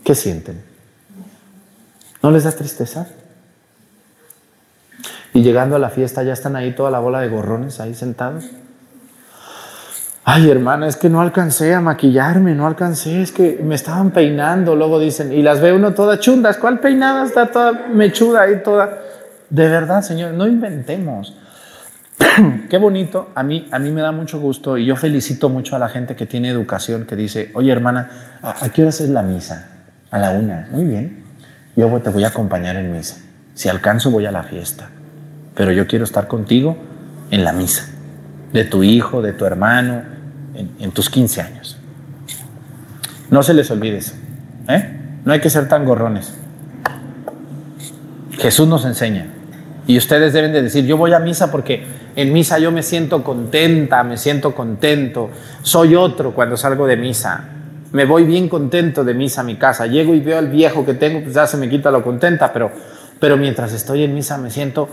¿Qué 0.04 0.14
sienten? 0.14 0.62
¿No 2.22 2.30
les 2.30 2.44
da 2.44 2.52
tristeza? 2.52 3.08
Y 5.34 5.42
llegando 5.42 5.76
a 5.76 5.78
la 5.78 5.90
fiesta 5.90 6.22
ya 6.22 6.32
están 6.32 6.56
ahí 6.56 6.74
toda 6.74 6.90
la 6.90 6.98
bola 6.98 7.20
de 7.20 7.28
gorrones 7.28 7.80
ahí 7.80 7.94
sentados. 7.94 8.44
Ay, 10.30 10.50
hermana, 10.50 10.86
es 10.86 10.96
que 10.96 11.08
no 11.08 11.22
alcancé 11.22 11.72
a 11.72 11.80
maquillarme, 11.80 12.54
no 12.54 12.66
alcancé, 12.66 13.22
es 13.22 13.32
que 13.32 13.58
me 13.64 13.74
estaban 13.74 14.10
peinando, 14.10 14.76
luego 14.76 15.00
dicen, 15.00 15.32
y 15.32 15.40
las 15.40 15.58
ve 15.62 15.72
uno 15.72 15.94
todas 15.94 16.20
chundas, 16.20 16.58
¿cuál 16.58 16.80
peinada 16.80 17.24
está 17.24 17.46
toda 17.46 17.86
mechuda 17.94 18.42
ahí, 18.42 18.62
toda? 18.62 18.98
De 19.48 19.68
verdad, 19.68 20.02
Señor, 20.02 20.34
no 20.34 20.46
inventemos. 20.46 21.34
Qué 22.68 22.76
bonito, 22.76 23.30
a 23.34 23.42
mí, 23.42 23.68
a 23.72 23.78
mí 23.78 23.90
me 23.90 24.02
da 24.02 24.12
mucho 24.12 24.38
gusto 24.38 24.76
y 24.76 24.84
yo 24.84 24.96
felicito 24.96 25.48
mucho 25.48 25.76
a 25.76 25.78
la 25.78 25.88
gente 25.88 26.14
que 26.14 26.26
tiene 26.26 26.50
educación, 26.50 27.06
que 27.06 27.16
dice, 27.16 27.50
oye 27.54 27.72
hermana, 27.72 28.10
¿a, 28.42 28.68
qué 28.68 28.82
hora 28.82 28.90
es 28.90 29.00
la 29.08 29.22
misa? 29.22 29.70
A 30.10 30.18
la 30.18 30.32
una, 30.32 30.68
muy 30.70 30.84
bien, 30.84 31.24
yo 31.74 31.88
te 32.02 32.10
voy 32.10 32.24
a 32.24 32.28
acompañar 32.28 32.76
en 32.76 32.92
misa. 32.92 33.16
Si 33.54 33.70
alcanzo 33.70 34.10
voy 34.10 34.26
a 34.26 34.30
la 34.30 34.42
fiesta, 34.42 34.90
pero 35.54 35.72
yo 35.72 35.86
quiero 35.86 36.04
estar 36.04 36.28
contigo 36.28 36.76
en 37.30 37.44
la 37.44 37.54
misa, 37.54 37.88
de 38.52 38.64
tu 38.64 38.82
hijo, 38.82 39.22
de 39.22 39.32
tu 39.32 39.46
hermano, 39.46 40.17
en, 40.78 40.90
tus 40.90 41.08
15 41.10 41.40
años. 41.40 41.76
No 43.30 43.42
se 43.42 43.54
les 43.54 43.70
olvide 43.70 43.98
eso. 43.98 44.14
¿eh? 44.68 44.98
No 45.24 45.32
hay 45.32 45.40
que 45.40 45.50
ser 45.50 45.68
tan 45.68 45.84
gorrones. 45.84 46.34
Jesús 48.32 48.66
nos 48.68 48.84
enseña. 48.84 49.26
Y 49.86 49.96
ustedes 49.96 50.32
deben 50.32 50.52
de 50.52 50.62
decir, 50.62 50.84
yo 50.84 50.96
voy 50.96 51.12
a 51.12 51.18
misa 51.18 51.50
porque 51.50 51.84
en 52.14 52.32
misa 52.32 52.58
yo 52.58 52.70
me 52.70 52.82
siento 52.82 53.24
contenta, 53.24 54.02
me 54.04 54.16
siento 54.16 54.54
contento. 54.54 55.30
Soy 55.62 55.94
otro 55.94 56.34
cuando 56.34 56.56
salgo 56.56 56.86
de 56.86 56.96
misa. 56.96 57.44
Me 57.92 58.04
voy 58.04 58.24
bien 58.24 58.48
contento 58.48 59.02
de 59.02 59.14
misa 59.14 59.40
a 59.40 59.44
mi 59.44 59.56
casa. 59.56 59.86
Llego 59.86 60.14
y 60.14 60.20
veo 60.20 60.38
al 60.38 60.48
viejo 60.48 60.84
que 60.84 60.94
tengo, 60.94 61.22
pues 61.22 61.34
ya 61.34 61.46
se 61.46 61.56
me 61.56 61.70
quita 61.70 61.90
lo 61.90 62.02
contenta, 62.02 62.52
pero, 62.52 62.70
pero 63.18 63.36
mientras 63.36 63.72
estoy 63.72 64.04
en 64.04 64.14
misa 64.14 64.36
me 64.36 64.50
siento 64.50 64.88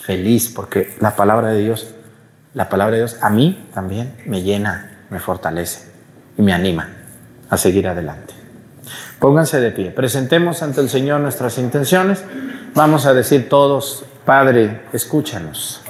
feliz 0.00 0.52
porque 0.54 0.94
la 1.00 1.16
palabra 1.16 1.48
de 1.48 1.62
Dios, 1.62 1.92
la 2.54 2.68
palabra 2.68 2.92
de 2.92 3.02
Dios 3.02 3.16
a 3.20 3.30
mí 3.30 3.66
también 3.74 4.14
me 4.26 4.42
llena 4.42 4.95
me 5.10 5.18
fortalece 5.18 5.90
y 6.36 6.42
me 6.42 6.52
anima 6.52 6.88
a 7.48 7.56
seguir 7.56 7.88
adelante. 7.88 8.34
Pónganse 9.18 9.60
de 9.60 9.70
pie, 9.70 9.90
presentemos 9.90 10.62
ante 10.62 10.80
el 10.80 10.88
Señor 10.88 11.20
nuestras 11.20 11.58
intenciones. 11.58 12.24
Vamos 12.74 13.06
a 13.06 13.14
decir 13.14 13.48
todos, 13.48 14.04
Padre, 14.24 14.82
escúchanos. 14.92 15.82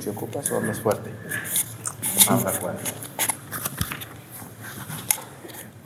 Si 0.00 0.08
ocupas, 0.08 0.50
o 0.50 0.60
fuerte. 0.60 1.10
fuerte. 2.60 3.00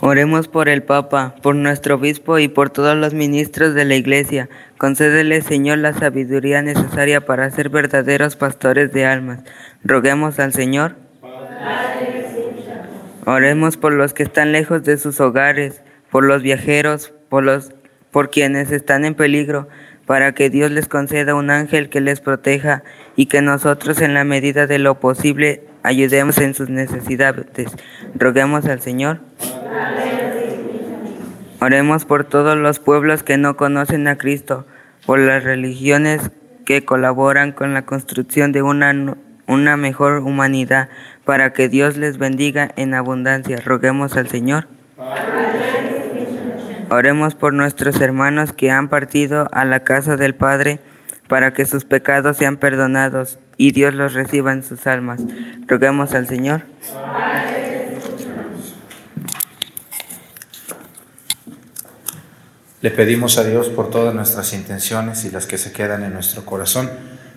Oremos 0.07 0.49
por 0.49 0.69
el 0.69 0.83
Papa, 0.83 1.35
por 1.41 1.55
nuestro 1.55 1.95
obispo 1.95 2.39
y 2.39 2.49
por 2.49 2.69
todos 2.69 2.95
los 2.95 3.15
ministros 3.15 3.75
de 3.75 3.87
la 3.87 3.95
Iglesia. 3.95 4.51
Concédele, 4.85 5.41
Señor, 5.41 5.79
la 5.79 5.95
sabiduría 5.95 6.61
necesaria 6.61 7.23
para 7.23 7.51
ser 7.51 7.71
verdaderos 7.71 8.37
pastores 8.37 8.93
de 8.93 9.07
almas. 9.07 9.41
Roguemos 9.83 10.39
al 10.39 10.53
Señor. 10.53 10.97
Oremos 13.25 13.79
por 13.79 13.95
los 13.95 14.13
que 14.13 14.25
están 14.25 14.53
lejos 14.53 14.85
de 14.85 14.99
sus 14.99 15.23
hogares, 15.23 15.81
por 16.11 16.23
los 16.23 16.43
viajeros, 16.43 17.15
por 17.31 17.45
los 17.45 17.73
por 18.11 18.29
quienes 18.29 18.71
están 18.73 19.07
en 19.07 19.15
peligro, 19.15 19.71
para 20.05 20.35
que 20.35 20.51
Dios 20.51 20.71
les 20.71 20.87
conceda 20.87 21.35
un 21.35 21.49
ángel 21.49 21.89
que 21.89 22.03
les 22.03 22.21
proteja 22.21 22.83
y 23.17 23.25
que 23.25 23.41
nosotros 23.41 24.03
en 24.03 24.13
la 24.13 24.25
medida 24.25 24.67
de 24.67 24.79
lo 24.79 25.01
posible 25.01 25.63
ayudemos 25.83 26.37
en 26.37 26.53
sus 26.53 26.69
necesidades. 26.69 27.75
Roguemos 28.15 28.67
al 28.67 28.83
Señor. 28.83 29.21
Oremos 31.63 32.05
por 32.05 32.25
todos 32.25 32.59
los 32.59 32.81
pueblos 32.81 33.23
que 33.23 33.39
no 33.39 33.57
conocen 33.57 34.07
a 34.09 34.19
Cristo, 34.19 34.67
por 35.07 35.19
las 35.19 35.45
religiones 35.45 36.31
que 36.65 36.85
colaboran 36.85 37.53
con 37.53 37.75
la 37.75 37.85
construcción 37.85 38.53
de 38.53 38.63
una, 38.63 39.17
una 39.47 39.77
mejor 39.77 40.19
humanidad, 40.19 40.89
para 41.25 41.53
que 41.53 41.69
Dios 41.69 41.97
les 41.97 42.19
bendiga 42.19 42.71
en 42.77 42.95
abundancia. 42.95 43.59
Roguemos 43.65 44.17
al 44.17 44.29
Señor. 44.29 44.69
Oremos 46.91 47.35
por 47.35 47.53
nuestros 47.53 48.01
hermanos 48.01 48.53
que 48.53 48.71
han 48.71 48.89
partido 48.89 49.49
a 49.53 49.65
la 49.65 49.81
casa 49.81 50.17
del 50.17 50.35
Padre, 50.35 50.81
para 51.29 51.53
que 51.53 51.65
sus 51.65 51.85
pecados 51.85 52.37
sean 52.37 52.59
perdonados 52.59 53.39
y 53.57 53.73
Dios 53.73 53.95
los 53.95 54.15
reciba 54.15 54.53
en 54.53 54.63
sus 54.63 54.87
almas. 54.87 55.21
Roguemos 55.67 56.15
al 56.15 56.27
Señor. 56.27 56.63
Le 62.85 62.91
pedimos 62.91 63.39
a 63.39 63.45
Dios 63.45 63.71
por 63.71 63.89
todas 63.89 64.15
nuestras 64.15 64.53
intenciones 64.53 65.25
y 65.25 65.31
las 65.31 65.47
que 65.47 65.57
se 65.57 65.73
quedan 65.73 66.05
en 66.05 66.13
nuestro 66.13 66.45
corazón, 66.45 66.91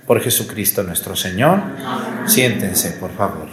por 0.06 0.20
Jesucristo 0.20 0.84
nuestro 0.84 1.16
Señor. 1.16 1.62
Siéntense, 2.26 2.92
por 3.00 3.12
favor. 3.16 3.48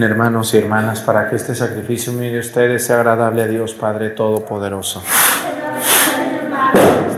Hermanos 0.00 0.54
y 0.54 0.56
hermanas 0.56 1.00
para 1.00 1.28
que 1.28 1.36
este 1.36 1.54
sacrificio 1.54 2.14
mío 2.14 2.32
de 2.32 2.38
ustedes 2.38 2.86
sea 2.86 2.96
agradable 2.96 3.42
a 3.42 3.46
Dios 3.46 3.74
Padre 3.74 4.08
Todopoderoso. 4.08 5.02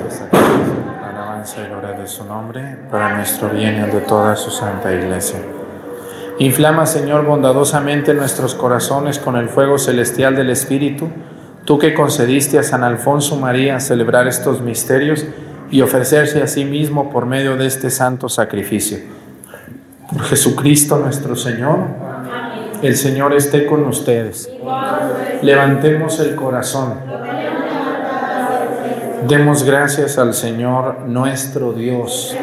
Este 0.09 0.25
alabanza 0.37 1.63
y 1.63 1.69
gloria 1.69 1.93
de 1.93 2.09
su 2.09 2.25
nombre, 2.25 2.77
para 2.91 3.15
nuestro 3.15 3.51
bien 3.51 3.77
y 3.77 3.93
de 3.93 4.01
toda 4.01 4.35
su 4.35 4.51
santa 4.51 4.93
iglesia. 4.93 5.39
Inflama, 6.41 6.85
Señor, 6.85 7.25
bondadosamente 7.25 8.13
nuestros 8.13 8.57
corazones 8.57 9.21
con 9.21 9.37
el 9.37 9.49
fuego 9.49 9.79
celestial 9.79 10.35
del 10.35 10.51
Espíritu, 10.51 11.09
tú 11.65 11.79
que 11.79 11.95
concediste 11.95 12.59
a 12.59 12.65
San 12.65 12.83
Alfonso 12.83 13.37
María 13.37 13.79
celebrar 13.79 14.27
estos 14.27 14.63
misterios 14.63 15.25
y 15.71 15.81
ofrecerse 15.81 16.43
a 16.43 16.49
sí 16.49 16.65
mismo 16.65 17.09
por 17.13 17.27
medio 17.27 17.57
de 17.57 17.67
este 17.67 17.89
santo 17.91 18.29
sacrificio. 18.29 18.99
Por 20.11 20.23
Jesucristo 20.25 20.99
nuestro 20.99 21.37
Señor. 21.37 22.04
El 22.85 22.97
Señor 22.99 23.33
esté 23.33 23.65
con 23.65 23.87
ustedes. 23.87 24.51
Levantemos 25.41 26.21
el 26.21 26.35
corazón. 26.35 27.01
Demos 29.27 29.63
gracias 29.63 30.19
al 30.19 30.35
Señor 30.35 30.99
nuestro 31.07 31.73
Dios. 31.73 32.37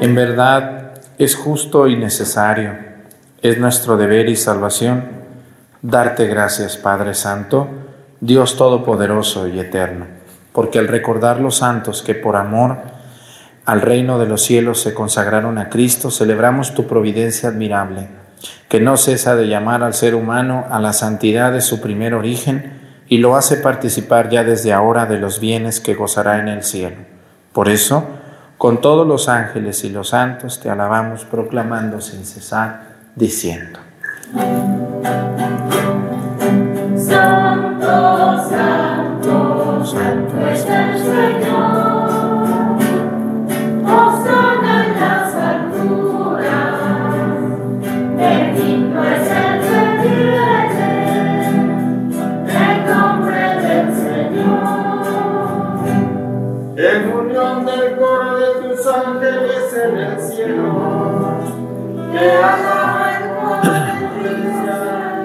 En 0.00 0.14
verdad 0.14 0.92
es 1.18 1.36
justo 1.36 1.86
y 1.86 1.96
necesario. 1.96 2.74
Es 3.42 3.58
nuestro 3.58 3.98
deber 3.98 4.30
y 4.30 4.36
salvación 4.36 5.04
darte 5.82 6.26
gracias, 6.26 6.78
Padre 6.78 7.12
Santo, 7.12 7.68
Dios 8.22 8.56
Todopoderoso 8.56 9.48
y 9.48 9.60
Eterno, 9.60 10.06
porque 10.54 10.78
al 10.78 10.88
recordar 10.88 11.40
los 11.40 11.56
santos 11.56 12.00
que 12.00 12.14
por 12.14 12.36
amor 12.36 12.78
al 13.66 13.82
reino 13.82 14.18
de 14.18 14.24
los 14.24 14.40
cielos 14.40 14.80
se 14.80 14.94
consagraron 14.94 15.58
a 15.58 15.68
Cristo, 15.68 16.10
celebramos 16.10 16.72
tu 16.72 16.86
providencia 16.86 17.50
admirable 17.50 18.21
que 18.68 18.80
no 18.80 18.96
cesa 18.96 19.36
de 19.36 19.48
llamar 19.48 19.82
al 19.82 19.94
ser 19.94 20.14
humano 20.14 20.64
a 20.70 20.80
la 20.80 20.92
santidad 20.92 21.52
de 21.52 21.60
su 21.60 21.80
primer 21.80 22.14
origen 22.14 22.80
y 23.08 23.18
lo 23.18 23.36
hace 23.36 23.58
participar 23.58 24.30
ya 24.30 24.44
desde 24.44 24.72
ahora 24.72 25.06
de 25.06 25.18
los 25.18 25.40
bienes 25.40 25.80
que 25.80 25.94
gozará 25.94 26.38
en 26.38 26.48
el 26.48 26.62
cielo. 26.62 26.96
Por 27.52 27.68
eso, 27.68 28.06
con 28.56 28.80
todos 28.80 29.06
los 29.06 29.28
ángeles 29.28 29.84
y 29.84 29.90
los 29.90 30.10
santos 30.10 30.60
te 30.60 30.70
alabamos 30.70 31.24
proclamando 31.24 32.00
sin 32.00 32.24
cesar, 32.24 32.82
diciendo. 33.16 33.80
Santo, 36.96 38.48
santo, 38.48 39.84
santo 39.84 40.48
es 40.48 40.64
el 40.64 40.98
Señor. 40.98 41.91
Que 62.22 62.28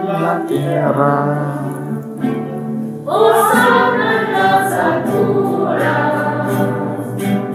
la 0.08 0.44
tierra. 0.48 1.10
Osana 3.06 4.14
las 4.32 4.74
alturas, 4.74 6.14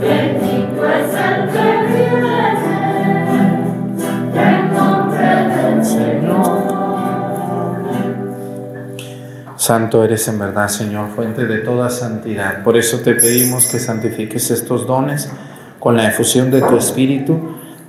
bendito 0.01 0.87
es 0.87 1.15
el 1.15 1.49
que 1.51 1.69
viene, 1.89 2.41
en 4.35 4.75
nombre 4.75 5.85
Señor. 5.85 6.63
Santo 9.57 10.05
eres 10.05 10.27
en 10.29 10.39
verdad, 10.39 10.69
Señor, 10.69 11.11
fuente 11.15 11.47
de 11.47 11.59
toda 11.59 11.91
santidad. 11.91 12.63
Por 12.63 12.77
eso 12.77 13.01
te 13.01 13.15
pedimos 13.15 13.67
que 13.67 13.79
santifiques 13.79 14.51
estos 14.51 14.87
dones 14.87 15.31
con 15.79 15.97
la 15.97 16.09
efusión 16.09 16.51
de 16.51 16.63
tu 16.63 16.77
Espíritu, 16.77 17.57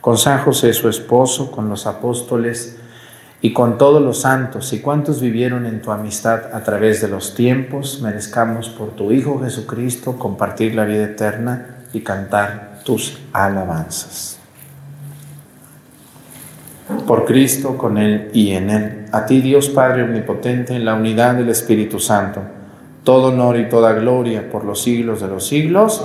con 0.00 0.16
San 0.16 0.38
José 0.38 0.72
su 0.72 0.88
esposo, 0.88 1.50
con 1.50 1.68
los 1.68 1.86
apóstoles 1.86 2.78
y 3.42 3.52
con 3.52 3.78
todos 3.78 4.02
los 4.02 4.20
santos 4.20 4.72
y 4.72 4.80
cuantos 4.80 5.20
vivieron 5.20 5.66
en 5.66 5.80
tu 5.80 5.90
amistad 5.90 6.54
a 6.54 6.62
través 6.62 7.00
de 7.00 7.08
los 7.08 7.34
tiempos, 7.34 8.00
merezcamos 8.02 8.68
por 8.68 8.90
tu 8.90 9.12
Hijo 9.12 9.40
Jesucristo 9.40 10.18
compartir 10.18 10.74
la 10.74 10.84
vida 10.84 11.04
eterna 11.04 11.84
y 11.92 12.00
cantar 12.00 12.80
tus 12.84 13.18
alabanzas. 13.32 14.38
Por 17.06 17.24
Cristo, 17.24 17.76
con 17.76 17.98
Él 17.98 18.30
y 18.32 18.50
en 18.50 18.70
Él, 18.70 19.06
a 19.12 19.26
ti 19.26 19.40
Dios 19.40 19.68
Padre 19.68 20.02
Omnipotente, 20.02 20.74
en 20.74 20.84
la 20.84 20.94
unidad 20.94 21.34
del 21.34 21.48
Espíritu 21.48 21.98
Santo, 21.98 22.42
todo 23.04 23.28
honor 23.28 23.58
y 23.58 23.68
toda 23.68 23.92
gloria 23.92 24.50
por 24.50 24.64
los 24.64 24.82
siglos 24.82 25.20
de 25.20 25.28
los 25.28 25.46
siglos. 25.46 26.04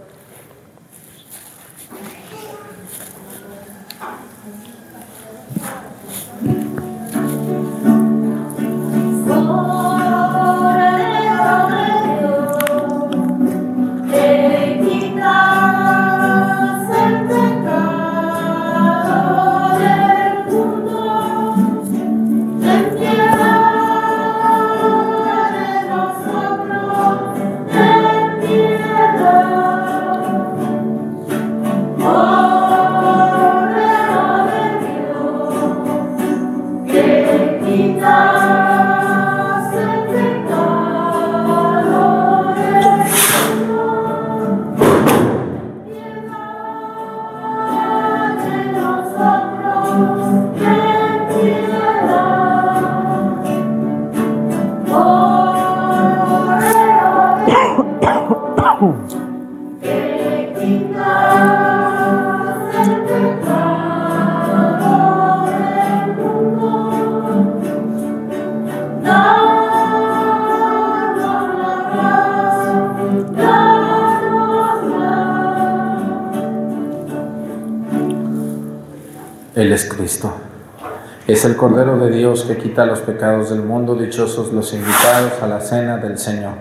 Que 82.47 82.57
quita 82.57 82.85
los 82.85 83.01
pecados 83.01 83.49
del 83.51 83.61
mundo. 83.61 83.95
Dichosos 83.95 84.51
los 84.51 84.73
invitados 84.73 85.33
a 85.41 85.47
la 85.47 85.61
cena 85.61 85.97
del 85.97 86.17
Señor. 86.17 86.55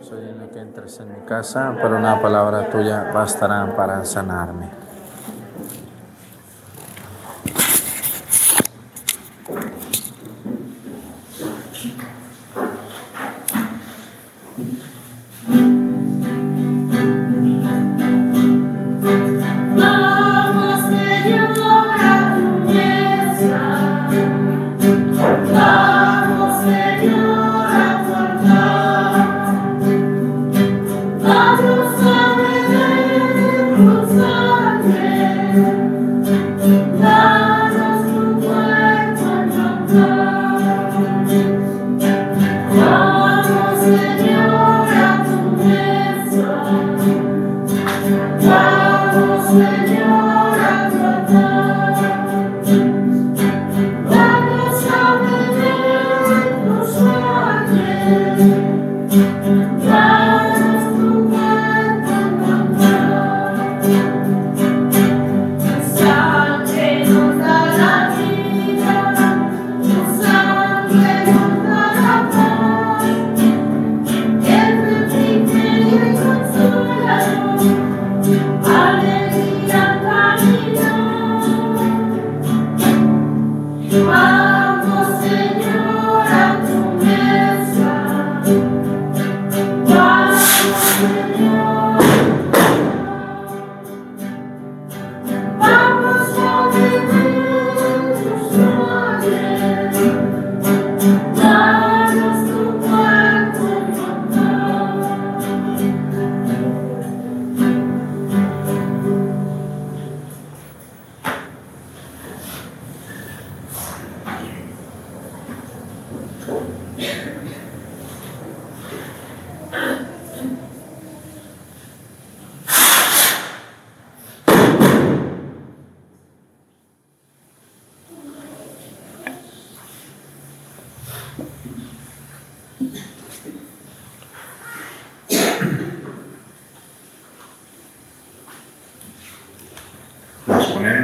Soy 0.00 0.20
en 0.28 0.40
el 0.40 0.48
que 0.50 0.60
entres 0.60 1.00
en 1.00 1.12
mi 1.12 1.26
casa, 1.26 1.74
pero 1.82 1.96
una 1.96 2.22
palabra 2.22 2.70
tuya 2.70 3.10
bastará 3.12 3.74
para 3.76 4.04
sanarme. 4.04 4.87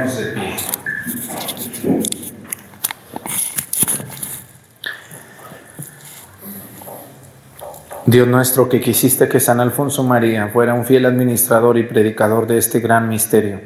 De 0.05 0.25
pie. 0.33 0.55
Dios 8.05 8.27
nuestro, 8.27 8.69
que 8.69 8.79
quisiste 8.81 9.27
que 9.27 9.39
San 9.39 9.59
Alfonso 9.59 10.03
María 10.03 10.49
fuera 10.53 10.75
un 10.75 10.85
fiel 10.85 11.07
administrador 11.07 11.79
y 11.79 11.83
predicador 11.83 12.45
de 12.45 12.59
este 12.59 12.79
gran 12.79 13.09
misterio, 13.09 13.61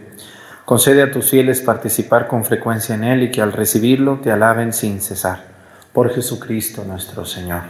concede 0.64 1.02
a 1.02 1.12
tus 1.12 1.30
fieles 1.30 1.60
participar 1.60 2.28
con 2.28 2.46
frecuencia 2.46 2.96
en 2.96 3.04
él 3.04 3.24
y 3.24 3.32
que 3.32 3.42
al 3.42 3.52
recibirlo 3.52 4.20
te 4.22 4.32
alaben 4.32 4.72
sin 4.72 5.02
cesar. 5.02 5.44
Por 5.92 6.14
Jesucristo 6.14 6.86
nuestro 6.86 7.26
Señor. 7.26 7.64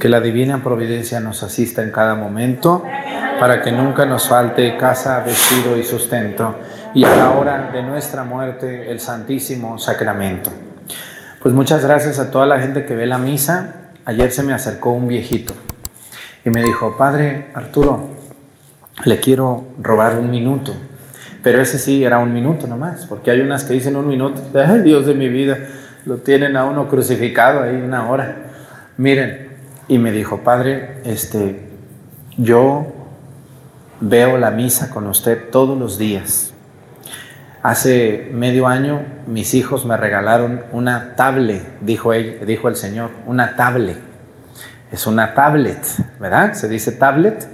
Que 0.00 0.08
la 0.08 0.20
divina 0.20 0.60
providencia 0.60 1.20
nos 1.20 1.44
asista 1.44 1.82
en 1.82 1.92
cada 1.92 2.16
momento 2.16 2.82
para 3.38 3.62
que 3.62 3.70
nunca 3.70 4.06
nos 4.06 4.28
falte 4.28 4.76
casa, 4.76 5.20
vestido 5.20 5.76
y 5.76 5.84
sustento 5.84 6.56
y 6.94 7.04
a 7.04 7.16
la 7.16 7.30
hora 7.32 7.70
de 7.72 7.82
nuestra 7.82 8.22
muerte 8.22 8.90
el 8.90 9.00
Santísimo 9.00 9.78
Sacramento. 9.78 10.50
Pues 11.42 11.52
muchas 11.52 11.84
gracias 11.84 12.20
a 12.20 12.30
toda 12.30 12.46
la 12.46 12.60
gente 12.60 12.86
que 12.86 12.94
ve 12.94 13.06
la 13.06 13.18
misa. 13.18 13.90
Ayer 14.04 14.30
se 14.30 14.44
me 14.44 14.52
acercó 14.52 14.92
un 14.92 15.08
viejito 15.08 15.54
y 16.44 16.50
me 16.50 16.62
dijo, 16.62 16.96
Padre 16.96 17.48
Arturo, 17.52 18.10
le 19.04 19.18
quiero 19.18 19.64
robar 19.82 20.16
un 20.18 20.30
minuto. 20.30 20.72
Pero 21.42 21.60
ese 21.60 21.78
sí 21.78 22.04
era 22.04 22.20
un 22.20 22.32
minuto 22.32 22.68
nomás, 22.68 23.06
porque 23.06 23.32
hay 23.32 23.40
unas 23.40 23.64
que 23.64 23.74
dicen 23.74 23.96
un 23.96 24.06
minuto. 24.06 24.40
Ay, 24.54 24.80
Dios 24.82 25.04
de 25.04 25.14
mi 25.14 25.28
vida, 25.28 25.58
lo 26.06 26.18
tienen 26.18 26.56
a 26.56 26.64
uno 26.64 26.88
crucificado 26.88 27.62
ahí 27.62 27.74
una 27.74 28.08
hora. 28.08 28.36
Miren, 28.98 29.48
y 29.88 29.98
me 29.98 30.12
dijo, 30.12 30.38
Padre, 30.38 31.02
este, 31.04 31.68
yo 32.38 32.86
veo 34.00 34.38
la 34.38 34.52
misa 34.52 34.90
con 34.90 35.08
usted 35.08 35.50
todos 35.50 35.76
los 35.76 35.98
días. 35.98 36.53
Hace 37.64 38.28
medio 38.30 38.66
año 38.66 39.00
mis 39.26 39.54
hijos 39.54 39.86
me 39.86 39.96
regalaron 39.96 40.64
una 40.72 41.16
tablet, 41.16 41.62
dijo, 41.80 42.12
él, 42.12 42.40
dijo 42.46 42.68
el 42.68 42.76
Señor, 42.76 43.08
una 43.24 43.56
tablet. 43.56 43.96
Es 44.92 45.06
una 45.06 45.32
tablet, 45.32 45.78
¿verdad? 46.20 46.52
Se 46.52 46.68
dice 46.68 46.92
tablet, 46.92 47.48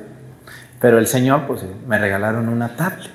pero 0.81 0.99
el 0.99 1.07
Señor, 1.07 1.47
pues 1.47 1.65
me 1.87 1.97
regalaron 1.97 2.49
una 2.49 2.71
tablet. 2.75 3.09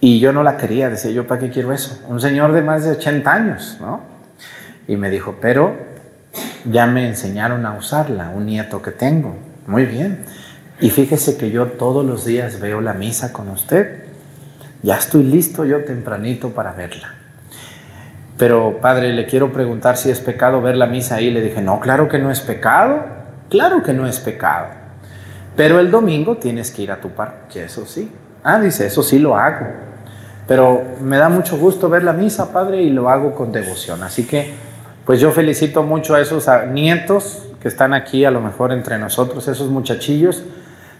Y 0.00 0.18
yo 0.18 0.32
no 0.32 0.42
la 0.42 0.56
quería, 0.56 0.88
decía 0.88 1.10
yo, 1.10 1.26
¿para 1.26 1.42
qué 1.42 1.50
quiero 1.50 1.74
eso? 1.74 2.02
Un 2.08 2.22
señor 2.22 2.52
de 2.52 2.62
más 2.62 2.84
de 2.84 2.92
80 2.92 3.30
años, 3.30 3.76
¿no? 3.78 4.00
Y 4.88 4.96
me 4.96 5.10
dijo, 5.10 5.36
pero 5.42 5.76
ya 6.64 6.86
me 6.86 7.06
enseñaron 7.06 7.66
a 7.66 7.76
usarla, 7.76 8.30
un 8.30 8.46
nieto 8.46 8.80
que 8.80 8.92
tengo. 8.92 9.36
Muy 9.66 9.84
bien. 9.84 10.24
Y 10.80 10.88
fíjese 10.88 11.36
que 11.36 11.50
yo 11.50 11.66
todos 11.66 12.02
los 12.02 12.24
días 12.24 12.60
veo 12.60 12.80
la 12.80 12.94
misa 12.94 13.30
con 13.34 13.50
usted. 13.50 14.01
Ya 14.82 14.96
estoy 14.96 15.22
listo 15.22 15.64
yo 15.64 15.84
tempranito 15.84 16.50
para 16.50 16.72
verla. 16.72 17.14
Pero 18.36 18.80
padre, 18.80 19.12
le 19.12 19.26
quiero 19.26 19.52
preguntar 19.52 19.96
si 19.96 20.10
es 20.10 20.18
pecado 20.18 20.60
ver 20.60 20.76
la 20.76 20.86
misa 20.86 21.16
ahí. 21.16 21.30
Le 21.30 21.40
dije, 21.40 21.60
no, 21.60 21.78
claro 21.78 22.08
que 22.08 22.18
no 22.18 22.30
es 22.30 22.40
pecado. 22.40 23.04
Claro 23.48 23.82
que 23.82 23.92
no 23.92 24.06
es 24.06 24.18
pecado. 24.18 24.68
Pero 25.56 25.78
el 25.78 25.90
domingo 25.90 26.38
tienes 26.38 26.70
que 26.70 26.82
ir 26.82 26.90
a 26.90 27.00
tu 27.00 27.10
parroquia, 27.10 27.64
eso 27.64 27.86
sí. 27.86 28.10
Ah, 28.42 28.58
dice, 28.58 28.86
eso 28.86 29.02
sí 29.02 29.18
lo 29.18 29.36
hago. 29.36 29.66
Pero 30.48 30.82
me 31.00 31.18
da 31.18 31.28
mucho 31.28 31.56
gusto 31.58 31.88
ver 31.88 32.02
la 32.02 32.12
misa, 32.12 32.52
padre, 32.52 32.82
y 32.82 32.90
lo 32.90 33.08
hago 33.08 33.34
con 33.34 33.52
devoción. 33.52 34.02
Así 34.02 34.26
que, 34.26 34.52
pues 35.04 35.20
yo 35.20 35.30
felicito 35.30 35.82
mucho 35.82 36.14
a 36.14 36.20
esos 36.20 36.48
nietos 36.70 37.44
que 37.60 37.68
están 37.68 37.94
aquí, 37.94 38.24
a 38.24 38.30
lo 38.30 38.40
mejor 38.40 38.72
entre 38.72 38.98
nosotros, 38.98 39.46
esos 39.46 39.68
muchachillos 39.68 40.42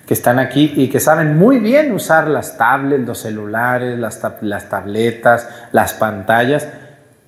que 0.07 0.15
están 0.15 0.39
aquí 0.39 0.73
y 0.77 0.89
que 0.89 1.01
saben 1.01 1.39
muy 1.39 1.59
bien 1.59 1.93
usar 1.93 2.29
las 2.29 2.59
tablets, 2.59 3.07
los 3.07 3.19
celulares, 3.19 3.99
las, 3.99 4.21
las 4.41 4.69
tabletas, 4.69 5.49
las 5.73 5.95
pantallas 5.95 6.69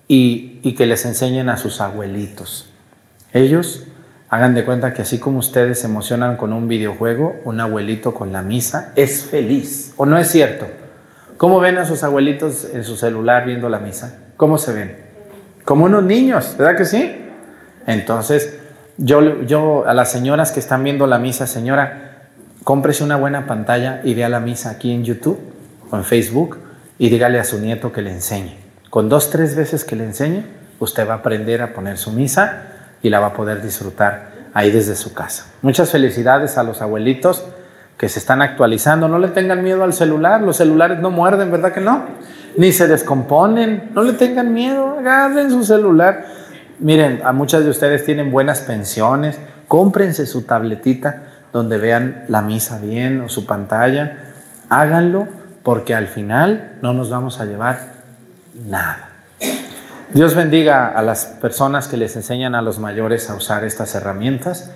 y, 0.09 0.61
y, 0.62 0.75
que 0.75 0.87
les 0.87 1.05
enseñen 1.05 1.49
a 1.49 1.57
sus 1.57 1.81
abuelitos. 1.81 2.70
Ellos 3.33 3.85
hagan 4.29 4.55
de 4.55 4.64
cuenta 4.64 4.93
que 4.93 5.03
así 5.03 5.18
como 5.18 5.39
ustedes 5.39 5.81
se 5.81 5.87
emocionan 5.87 6.37
con 6.37 6.53
un 6.53 6.66
videojuego, 6.66 7.37
un 7.45 7.61
abuelito 7.61 8.12
con 8.12 8.33
la 8.33 8.43
misa 8.43 8.93
es 8.97 9.25
feliz. 9.25 9.95
¿O 9.97 10.07
no 10.07 10.18
es 10.18 10.29
cierto? 10.29 10.66
¿Cómo 11.37 11.61
ven 11.61 11.79
a 11.79 11.85
sus 11.85 12.03
abuelitos 12.03 12.68
en 12.72 12.85
su 12.85 12.97
celular 12.97 13.47
viendo 13.47 13.68
la 13.68 13.79
misa? 13.79 14.18
¿Cómo 14.37 14.59
se 14.59 14.72
ven? 14.72 14.97
Como 15.64 15.85
unos 15.85 16.05
niños, 16.05 16.55
¿verdad 16.59 16.77
que 16.77 16.85
sí? 16.85 17.16
Entonces, 17.87 18.59
yo, 18.97 19.43
yo 19.43 19.87
a 19.87 19.95
las 19.95 20.11
señoras 20.11 20.53
que 20.53 20.61
están 20.61 20.85
viendo 20.85 21.07
la 21.07 21.18
misa, 21.18 21.47
señora, 21.47 22.03
cómprese 22.64 23.04
una 23.04 23.16
buena 23.16 23.46
pantalla 23.46 24.00
y 24.02 24.14
vea 24.14 24.28
la 24.28 24.40
misa 24.40 24.70
aquí 24.70 24.90
en 24.90 25.04
YouTube 25.04 25.38
o 25.90 25.96
en 25.96 26.04
Facebook 26.04 26.58
y 26.98 27.10
dígale 27.10 27.38
a 27.38 27.44
su 27.44 27.60
nieto 27.60 27.92
que 27.92 28.02
le 28.02 28.10
enseñe. 28.10 28.56
Con 28.90 29.08
dos, 29.08 29.30
tres 29.30 29.54
veces 29.54 29.84
que 29.84 29.96
le 29.96 30.04
enseñe, 30.04 30.44
usted 30.80 31.06
va 31.06 31.14
a 31.14 31.16
aprender 31.18 31.62
a 31.62 31.74
poner 31.74 31.98
su 31.98 32.10
misa 32.10 32.62
y 33.02 33.10
la 33.10 33.20
va 33.20 33.28
a 33.28 33.32
poder 33.34 33.62
disfrutar 33.62 34.32
ahí 34.54 34.70
desde 34.70 34.96
su 34.96 35.12
casa. 35.12 35.52
Muchas 35.62 35.90
felicidades 35.90 36.56
a 36.56 36.62
los 36.62 36.80
abuelitos 36.80 37.44
que 37.98 38.08
se 38.08 38.18
están 38.18 38.40
actualizando. 38.40 39.08
No 39.08 39.18
le 39.18 39.28
tengan 39.28 39.62
miedo 39.62 39.84
al 39.84 39.92
celular. 39.92 40.40
Los 40.40 40.56
celulares 40.56 41.00
no 41.00 41.10
muerden, 41.10 41.50
¿verdad 41.50 41.72
que 41.72 41.80
no? 41.80 42.04
Ni 42.56 42.72
se 42.72 42.88
descomponen. 42.88 43.90
No 43.94 44.02
le 44.02 44.14
tengan 44.14 44.54
miedo. 44.54 44.98
Agarren 44.98 45.50
su 45.50 45.64
celular. 45.64 46.24
Miren, 46.78 47.20
a 47.24 47.32
muchas 47.32 47.64
de 47.64 47.70
ustedes 47.70 48.04
tienen 48.04 48.30
buenas 48.30 48.60
pensiones. 48.60 49.38
Cómprense 49.68 50.26
su 50.26 50.42
tabletita 50.42 51.34
donde 51.55 51.78
vean 51.78 52.24
la 52.26 52.42
misa 52.42 52.80
bien 52.80 53.20
o 53.20 53.28
su 53.28 53.46
pantalla. 53.46 54.18
Háganlo 54.68 55.28
porque 55.62 55.94
al 55.94 56.09
final 56.09 56.72
no 56.82 56.92
nos 56.92 57.11
vamos 57.11 57.38
a 57.40 57.44
llevar 57.44 57.78
nada. 58.66 59.11
Dios 60.12 60.34
bendiga 60.34 60.88
a 60.88 61.00
las 61.00 61.26
personas 61.26 61.86
que 61.86 61.96
les 61.96 62.16
enseñan 62.16 62.57
a 62.57 62.61
los 62.61 62.80
mayores 62.80 63.30
a 63.30 63.36
usar 63.36 63.64
estas 63.64 63.94
herramientas 63.94 64.72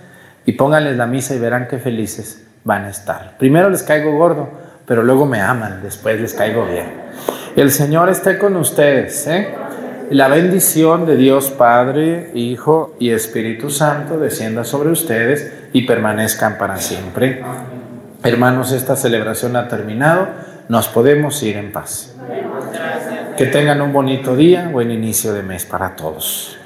y 0.47 0.53
pónganles 0.53 0.97
la 0.97 1.07
misa 1.07 1.35
y 1.35 1.41
verán 1.41 1.66
qué 1.66 1.79
felices 1.79 2.47
van 2.62 2.85
a 2.85 2.91
estar. 2.91 3.37
Primero 3.39 3.70
les 3.70 3.83
caigo 3.83 4.16
gordo, 4.16 4.49
pero 4.87 5.03
luego 5.03 5.26
me 5.26 5.41
aman, 5.41 5.81
después 5.83 6.20
les 6.20 6.33
caigo 6.33 6.64
bien. 6.64 6.93
El 7.57 7.72
Señor 7.72 8.09
esté 8.09 8.39
con 8.39 8.55
ustedes. 8.55 9.26
¿eh? 9.26 9.53
La 10.11 10.29
bendición 10.29 11.05
de 11.05 11.17
Dios 11.17 11.51
Padre, 11.51 12.31
Hijo 12.35 12.95
y 12.99 13.11
Espíritu 13.11 13.69
Santo 13.69 14.19
descienda 14.19 14.65
sobre 14.65 14.89
ustedes 14.91 15.53
y 15.75 15.87
permanezcan 15.87 16.57
para 16.57 16.79
siempre. 16.79 17.43
Hermanos, 18.23 18.73
esta 18.73 18.97
celebración 18.97 19.55
ha 19.57 19.69
terminado. 19.69 20.29
Nos 20.71 20.89
podemos 20.89 21.43
ir 21.43 21.59
en 21.59 21.73
paz. 21.73 22.15
Que 23.37 23.47
tengan 23.47 23.83
un 23.83 23.93
bonito 23.93 24.35
día, 24.35 24.71
buen 24.73 24.91
inicio 24.91 25.35
de 25.35 25.43
mes 25.43 25.67
para 25.67 25.95
todos. 25.95 26.57